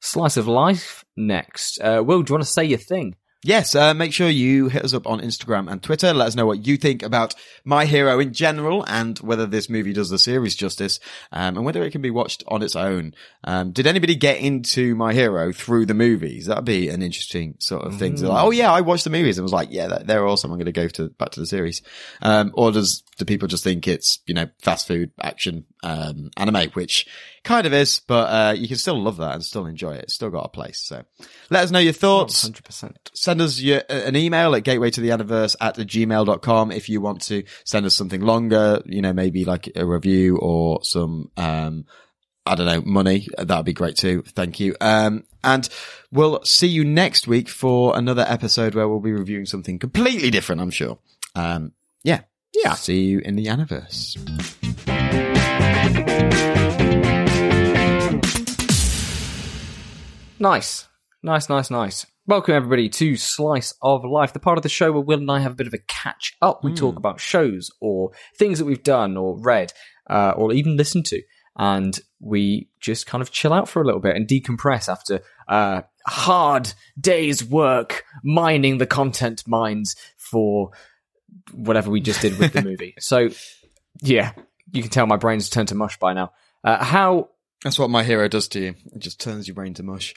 [0.01, 1.79] Slice of Life next.
[1.81, 3.17] Uh, Will, do you want to say your thing?
[3.45, 6.15] Yes, uh, make sure you hit us up on Instagram and Twitter.
[6.15, 9.93] Let us know what you think about My Hero in general and whether this movie
[9.93, 11.01] does the series justice
[11.33, 13.15] um, and whether it can be watched on its own.
[13.43, 16.47] Um, did anybody get into My Hero through the movies?
[16.47, 18.15] That'd be an interesting sort of thing.
[18.15, 20.53] To like, oh yeah, I watched the movies and was like, yeah, they're- they're awesome.
[20.53, 21.83] I'm going to go to back to the series.
[22.23, 26.71] Um, or does do people just think it's you know fast food action um, anime,
[26.71, 27.07] which
[27.45, 30.05] kind of is, but uh, you can still love that and still enjoy it.
[30.05, 30.81] It's still got a place.
[30.81, 31.05] So
[31.51, 32.95] let us know your thoughts 100%.
[33.15, 37.23] send us your, an email at gateway to the universe at gmail.com if you want
[37.23, 41.85] to send us something longer, you know, maybe like a review or some, um,
[42.47, 43.29] I don't know, money.
[43.39, 44.23] That'd be great too.
[44.23, 44.77] Thank you.
[44.81, 45.69] Um, and
[46.11, 50.61] we'll see you next week for another episode where we'll be reviewing something completely different,
[50.61, 50.99] I'm sure.
[51.35, 51.73] Um,
[52.03, 52.21] yeah.
[52.55, 52.75] Yeah.
[52.75, 54.17] See you in the universe.
[60.43, 60.89] Nice.
[61.23, 62.05] Nice, nice, nice.
[62.27, 65.39] Welcome, everybody, to Slice of Life, the part of the show where Will and I
[65.39, 66.65] have a bit of a catch up.
[66.65, 69.73] We talk about shows or things that we've done or read
[70.11, 71.23] uh, or even listened to.
[71.57, 75.83] And we just kind of chill out for a little bit and decompress after uh,
[76.09, 80.71] hard day's work mining the content mines for
[81.53, 82.95] whatever we just did with the movie.
[82.99, 83.31] So,
[84.01, 84.33] yeah,
[84.71, 86.33] you can tell my brain's turned to mush by now.
[86.65, 87.31] Uh, how
[87.65, 88.75] That's what my hero does to you.
[88.95, 90.15] It just turns your brain to mush.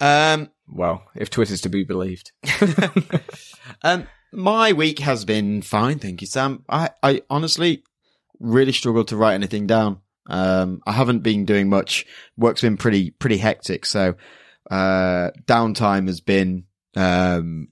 [0.00, 2.32] Um, well, if Twitter's to be believed.
[3.82, 6.64] um, my week has been fine, thank you, Sam.
[6.68, 7.82] I, I honestly
[8.38, 10.00] really struggled to write anything down.
[10.26, 12.06] Um, I haven't been doing much.
[12.36, 13.84] Work's been pretty, pretty hectic.
[13.84, 14.14] So,
[14.70, 16.64] uh, downtime has been
[16.94, 17.68] um,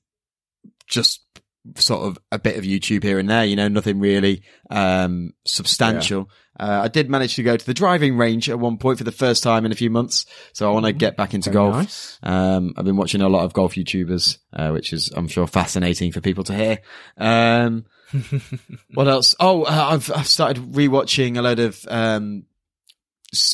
[0.89, 1.25] just
[1.77, 3.45] sort of a bit of YouTube here and there.
[3.45, 6.31] You know, nothing really um, substantial.
[6.59, 9.13] Uh, I did manage to go to the driving range at one point for the
[9.13, 11.75] first time in a few months, so I want to get back into Very golf.
[11.75, 12.19] nice.
[12.23, 16.11] Um, I've been watching a lot of golf YouTubers, uh, which is, I'm sure, fascinating
[16.11, 16.79] for people to hear.
[17.17, 17.85] Um,
[18.95, 19.37] what else?
[19.39, 22.45] Oh, uh, I've, I've started rewatching a load of, um,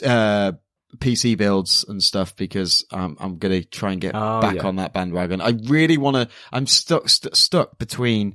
[0.04, 0.52] uh,
[0.98, 4.66] PC builds and stuff because um, I'm going to try and get Oh, back yeah.
[4.66, 5.40] on that bandwagon.
[5.40, 8.34] I really want to, I'm stuck, st- stuck between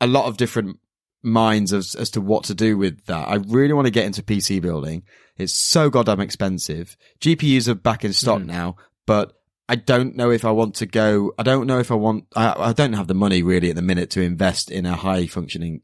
[0.00, 0.78] a lot of different
[1.22, 3.28] minds as, as to what to do with that.
[3.28, 5.02] I really want to get into PC building.
[5.36, 6.96] It's so goddamn expensive.
[7.20, 8.46] GPUs are back in stock Mm.
[8.46, 8.76] now,
[9.06, 9.32] but
[9.68, 11.32] I don't know if I want to go.
[11.38, 12.24] I don't know if I want.
[12.34, 15.26] I, I don't have the money really at the minute to invest in a high
[15.26, 15.82] functioning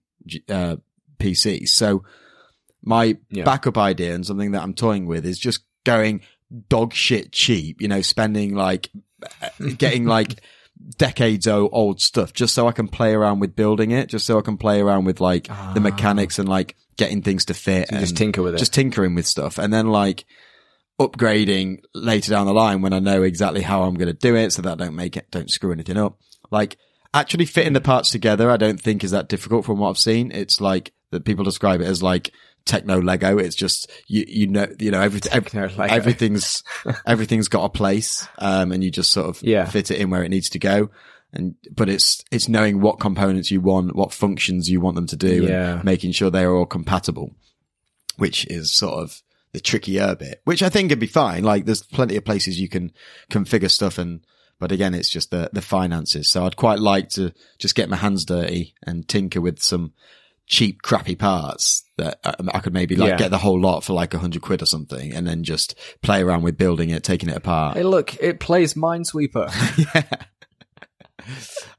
[0.48, 0.76] uh,
[1.20, 1.68] PC.
[1.68, 2.02] So
[2.82, 3.44] my Yeah.
[3.44, 6.20] backup idea and something that I'm toying with is just going
[6.68, 7.80] dog shit cheap.
[7.80, 8.90] You know, spending like
[9.78, 10.40] getting like
[10.98, 14.42] decades old stuff just so I can play around with building it, just so I
[14.42, 15.80] can play around with like the Ah.
[15.80, 18.58] mechanics and like getting things to fit and just tinker with it.
[18.58, 20.24] just tinkering with stuff and then like
[21.00, 24.52] upgrading later down the line when I know exactly how I'm going to do it
[24.52, 26.18] so that I don't make it, don't screw anything up.
[26.50, 26.78] Like
[27.12, 30.30] actually fitting the parts together, I don't think is that difficult from what I've seen.
[30.32, 32.32] It's like that people describe it as like
[32.66, 33.38] techno Lego.
[33.38, 35.94] It's just, you, you know, you know, everything, Techno Lego.
[35.94, 36.62] everything's,
[37.06, 38.28] everything's got a place.
[38.38, 39.64] Um, and you just sort of Yeah.
[39.64, 40.90] fit it in where it needs to go.
[41.32, 45.16] And, but it's, it's knowing what components you want, what functions you want them to
[45.16, 45.74] do Yeah.
[45.76, 47.34] and making sure they're all compatible,
[48.16, 49.22] which is sort of
[49.52, 51.44] the trickier bit, which I think would be fine.
[51.44, 52.92] Like there's plenty of places you can
[53.30, 54.20] configure stuff and,
[54.58, 56.28] but again, it's just the, the finances.
[56.28, 59.92] So I'd quite like to just get my hands dirty and tinker with some
[60.46, 63.16] cheap, crappy parts that I, I could maybe like Yeah.
[63.16, 66.22] get the whole lot for like a hundred quid or something and then just play
[66.22, 67.76] around with building it, taking it apart.
[67.76, 69.50] Hey, look, it plays Minesweeper.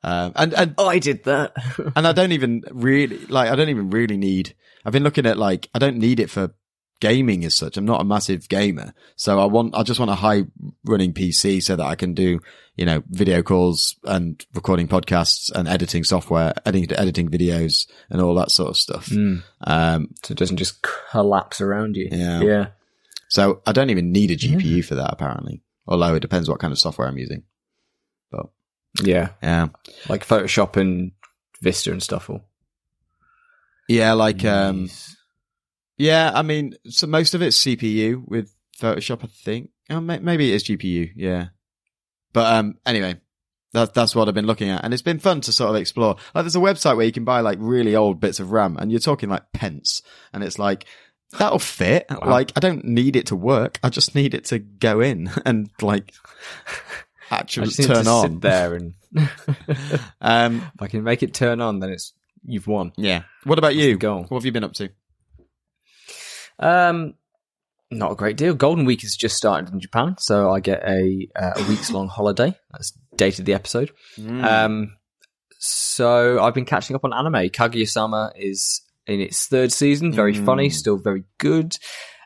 [0.03, 1.53] Um, and, and I did that.
[1.95, 4.53] and I don't even really like I don't even really need
[4.85, 6.53] I've been looking at like I don't need it for
[6.99, 7.77] gaming as such.
[7.77, 8.93] I'm not a massive gamer.
[9.15, 10.43] So I want I just want a high
[10.85, 12.41] running PC so that I can do,
[12.77, 18.35] you know, video calls and recording podcasts and editing software, editing editing videos and all
[18.35, 19.07] that sort of stuff.
[19.07, 19.43] Mm.
[19.61, 20.81] Um So it doesn't just
[21.11, 22.07] collapse around you.
[22.11, 22.41] Yeah.
[22.41, 22.67] Yeah.
[23.29, 25.63] so I don't even need a GPU for that apparently.
[25.87, 27.43] Although it depends what kind of software I'm using.
[28.31, 28.45] But
[29.03, 29.29] Yeah.
[29.41, 29.67] yeah.
[30.07, 31.11] Like Photoshop and
[31.61, 32.29] Vista and stuff.
[32.29, 32.45] all.
[33.89, 34.89] Yeah, like um
[35.97, 39.71] Yeah, I mean, so most of it's CPU with Photoshop, I think.
[39.89, 41.47] Oh, maybe it is GPU, yeah.
[42.37, 43.19] But um, anyway,
[43.73, 46.17] that's that's what I've been looking at, and it's been fun to sort of explore.
[46.35, 48.91] Like, there's a website where you can buy like really old bits of RAM, and
[48.91, 50.85] you're talking like pence, and it's like
[51.39, 52.05] that'll fit.
[52.11, 52.29] Wow.
[52.29, 55.71] Like, I don't need it to work; I just need it to go in and
[55.81, 56.13] like
[57.31, 58.39] actually turn on.
[58.39, 58.93] there and
[60.21, 62.13] Um, if I can make it turn on, then it's
[62.45, 62.93] you've won.
[62.97, 63.23] yeah.
[63.45, 63.97] What about the you?
[63.97, 64.25] goal?
[64.29, 64.91] What have you been up to?
[66.59, 67.15] Um,
[67.91, 68.53] not a great deal.
[68.53, 72.07] Golden Week has just started in Japan, so I get a uh, a weeks long
[72.07, 72.53] holiday.
[72.71, 73.91] That's dated the episode.
[74.15, 74.43] Hmm.
[74.43, 74.97] Um,
[75.59, 77.49] so I've been catching up on anime.
[77.49, 80.11] Kaguya-sama is in its third season.
[80.11, 80.45] Very Mm.
[80.45, 81.75] funny, still very good.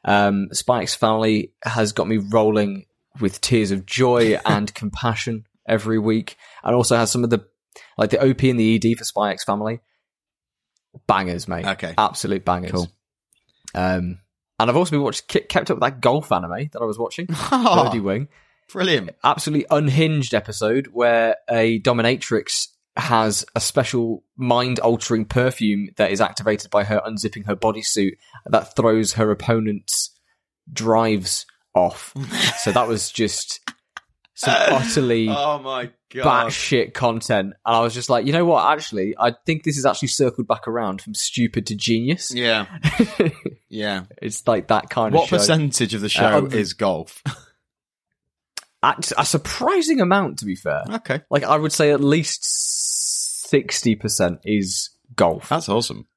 [0.04, 2.86] Um, Spy X Family has got me rolling
[3.20, 7.46] with tears of joy and compassion every week, and also has some of the
[7.98, 9.80] like the OP and the ED for Spy X Family.
[11.08, 11.66] Bangers, mate.
[11.66, 11.94] Okay.
[11.98, 12.72] absolute bangers.
[12.72, 12.88] Cool.
[13.74, 14.20] Um,
[14.62, 16.98] and I've also been watching, ke- kept up with that golf anime that I was
[17.00, 18.28] watching, Oh, Birdie Wing
[18.72, 19.10] brilliant.
[19.24, 22.68] absolutely unhinged episode where a dominatrix
[22.98, 28.12] has a special mind altering perfume that is activated by her unzipping her bodysuit
[28.46, 30.18] that throws her opponent's
[30.72, 32.14] drives off.
[32.64, 33.60] so that was just
[34.36, 35.94] some utterly Oh my god.
[36.14, 37.54] Batshit content.
[37.66, 38.72] And I was just like, you know what?
[38.72, 42.34] Actually, I think this is actually circled back around from stupid to genius.
[42.34, 42.66] Yeah.
[43.74, 44.04] Yeah.
[44.22, 47.24] it's like that kind What of What percentage of the show other- is golf?
[48.84, 50.84] At a surprising amount, to be fair.
[50.96, 51.22] okay.
[51.30, 55.48] Like I would say at least sixty percent is golf.
[55.50, 56.08] That's awesome.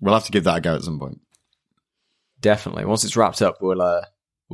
[0.00, 1.20] We'll have to give that a go at some point.
[2.40, 2.84] Definitely.
[2.84, 4.02] Once it's wrapped up, we'll uh,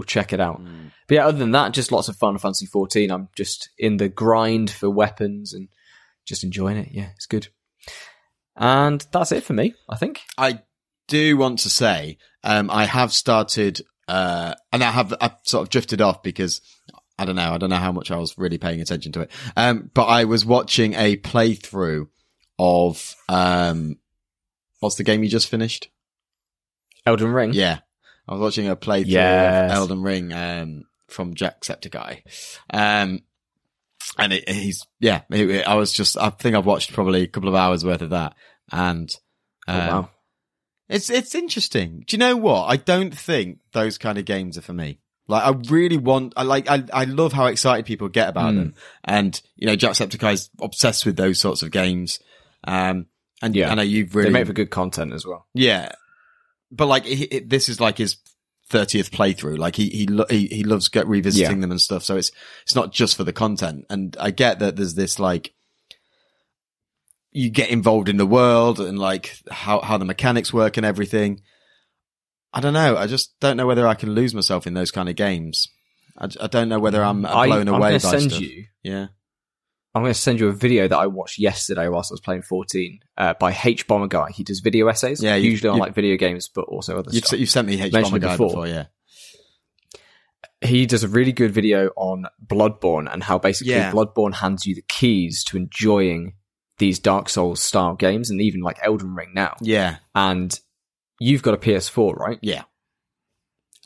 [0.00, 0.62] we'll check it out.
[1.06, 3.10] But yeah, other than that, just lots of Final Fantasy fourteen.
[3.10, 5.68] I'm just in the grind for weapons and
[6.24, 6.88] just enjoying it.
[6.90, 7.48] Yeah, it's good.
[8.56, 9.74] And that's it for me.
[9.90, 10.22] I think.
[10.38, 10.62] I
[11.06, 15.68] do want to say, um, I have started, uh, and I have, I've sort of
[15.68, 16.62] drifted off because
[17.18, 19.30] I don't know, I don't know how much I was really paying attention to it.
[19.54, 22.08] Um, but I was watching a playthrough
[22.58, 23.98] of, um,
[24.78, 25.90] what's the game you just finished?
[27.04, 27.52] Elden Ring.
[27.52, 27.80] Yeah.
[28.30, 29.72] I was watching a playthrough Yes.
[29.72, 32.20] of Elden Ring, um, from Jacksepticeye.
[32.72, 33.20] Um,
[34.16, 37.26] and it, he's yeah, it- it- I was just I think I've watched probably a
[37.26, 38.34] couple of hours worth of that,
[38.70, 39.10] and
[39.68, 40.10] Oh, um, wow.
[40.88, 42.04] it's it's interesting.
[42.06, 42.66] Do you know what?
[42.66, 45.00] I don't think those kind of games are for me.
[45.28, 48.56] Like I really want, I like, I, I love how excited people get about Mm.
[48.56, 48.74] them,
[49.04, 52.18] and you know, Jacksepticeye's obsessed with those sorts of games.
[52.64, 53.06] Um,
[53.42, 53.70] and Yeah.
[53.70, 55.46] I know you've really, They make for good content as well.
[55.54, 55.92] yeah,
[56.70, 58.16] but like he- this is like his
[58.68, 59.58] thirtieth playthrough.
[59.58, 61.60] Like he he lo- he, he loves get revisiting Yeah.
[61.60, 62.04] them and stuff.
[62.04, 62.30] So it's
[62.62, 63.84] it's not just for the content.
[63.90, 65.52] And I get that there's this like
[67.32, 71.40] you get involved in the world and like how how the mechanics work and everything.
[72.52, 72.96] I don't know.
[72.96, 75.68] I just don't know whether I can lose myself in those kind of games.
[76.18, 78.40] I, I don't know whether I'm, blown I, away I'm by send stuff.
[78.40, 78.64] you.
[78.82, 79.06] Yeah.
[79.94, 82.42] I'm going to send you a video that I watched yesterday whilst I was playing
[82.42, 84.30] 14 uh, by H Bomber Guy.
[84.32, 87.24] He does video essays, Yeah, you- usually on like video games, but also other You've,
[87.26, 87.40] stuff.
[87.40, 88.48] you've sent me H Bomber Guy before.
[88.48, 88.84] before, yeah.
[90.62, 93.90] he does a really good video on Bloodborne and how basically Yeah.
[93.92, 96.34] Bloodborne hands you the keys to enjoying
[96.78, 99.56] these Dark Souls style games and even like Elden Ring now.
[99.60, 99.96] Yeah.
[100.14, 100.58] And
[101.18, 102.38] you've got a PS4, right?
[102.42, 102.62] Yeah.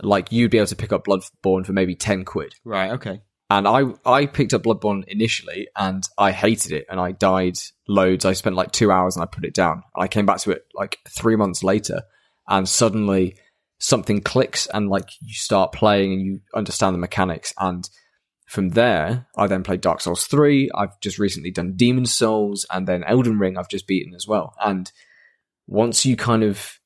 [0.02, 2.54] Like you'd be able to pick up Bloodborne for maybe 10 quid.
[2.64, 2.90] Right.
[2.92, 3.20] Okay.
[3.50, 7.56] And I, I picked up Bloodborne initially and I hated it and I died
[7.86, 8.24] loads.
[8.24, 9.82] I spent like two hours and I put it down.
[9.94, 12.02] I came back to it like three months later
[12.48, 13.36] and suddenly
[13.78, 17.52] something clicks and like you start playing and you understand the mechanics.
[17.58, 17.88] And
[18.46, 20.70] from there, I then played Dark Souls 3.
[20.74, 24.54] I've just recently done Demon's Souls and then Elden Ring I've just beaten as well.
[24.64, 24.90] And
[25.66, 26.78] once you kind of,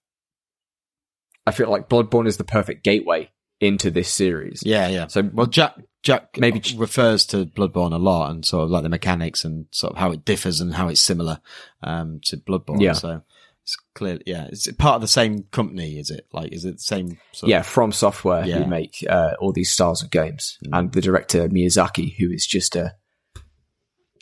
[1.47, 3.31] I feel like Bloodborne is the perfect gateway
[3.61, 4.63] into this series.
[4.65, 4.89] Yeah.
[4.89, 5.07] Yeah.
[5.09, 8.85] So Well, Jack Jack Maybe- maybe refers to Bloodborne a lot and sort of like
[8.85, 11.41] the mechanics and sort of how it differs and how it's similar
[11.83, 12.81] um, to Bloodborne.
[12.81, 12.93] Yeah.
[12.93, 13.23] So
[13.65, 14.21] it's clear.
[14.25, 15.99] Yeah, it's part of the same company.
[15.99, 16.53] Is it like?
[16.53, 17.19] Is it the same?
[17.33, 18.59] Sort yeah, from software Yeah.
[18.63, 20.79] who make uh, all these styles of games, Mm.
[20.79, 22.95] and the director Miyazaki, who is just a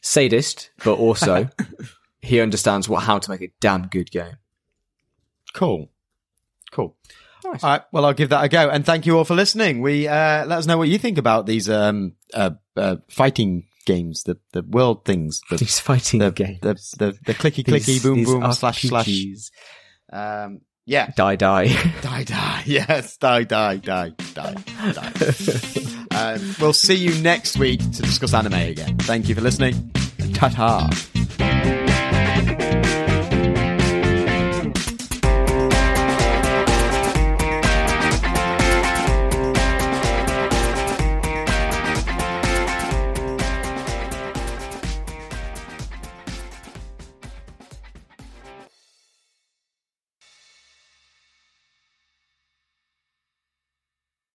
[0.03, 1.49] sadist, but also
[2.21, 4.37] he understands what how to make a damn good game.
[5.55, 5.91] Cool.
[6.73, 6.97] Cool.
[7.53, 7.65] Nice.
[7.65, 7.83] All right.
[7.93, 8.69] Well, I'll give that a go.
[8.69, 9.81] And thank you all for listening.
[9.81, 14.25] We uh, let us know what you think about these um, uh, uh, fighting games,
[14.25, 18.03] the the world things, the These fighting the, games, the the the clicky clicky These-
[18.03, 19.09] boom these boom slash slash.
[20.13, 21.11] Um, yeah.
[21.17, 21.67] die die.
[22.03, 22.63] Die die.
[22.67, 23.17] Yes.
[23.19, 24.55] Die die die die
[24.93, 25.15] die.
[26.15, 28.97] um, we'll see you next week to discuss anime again.
[28.99, 29.91] Thank you for listening.
[30.35, 30.91] Ta ta.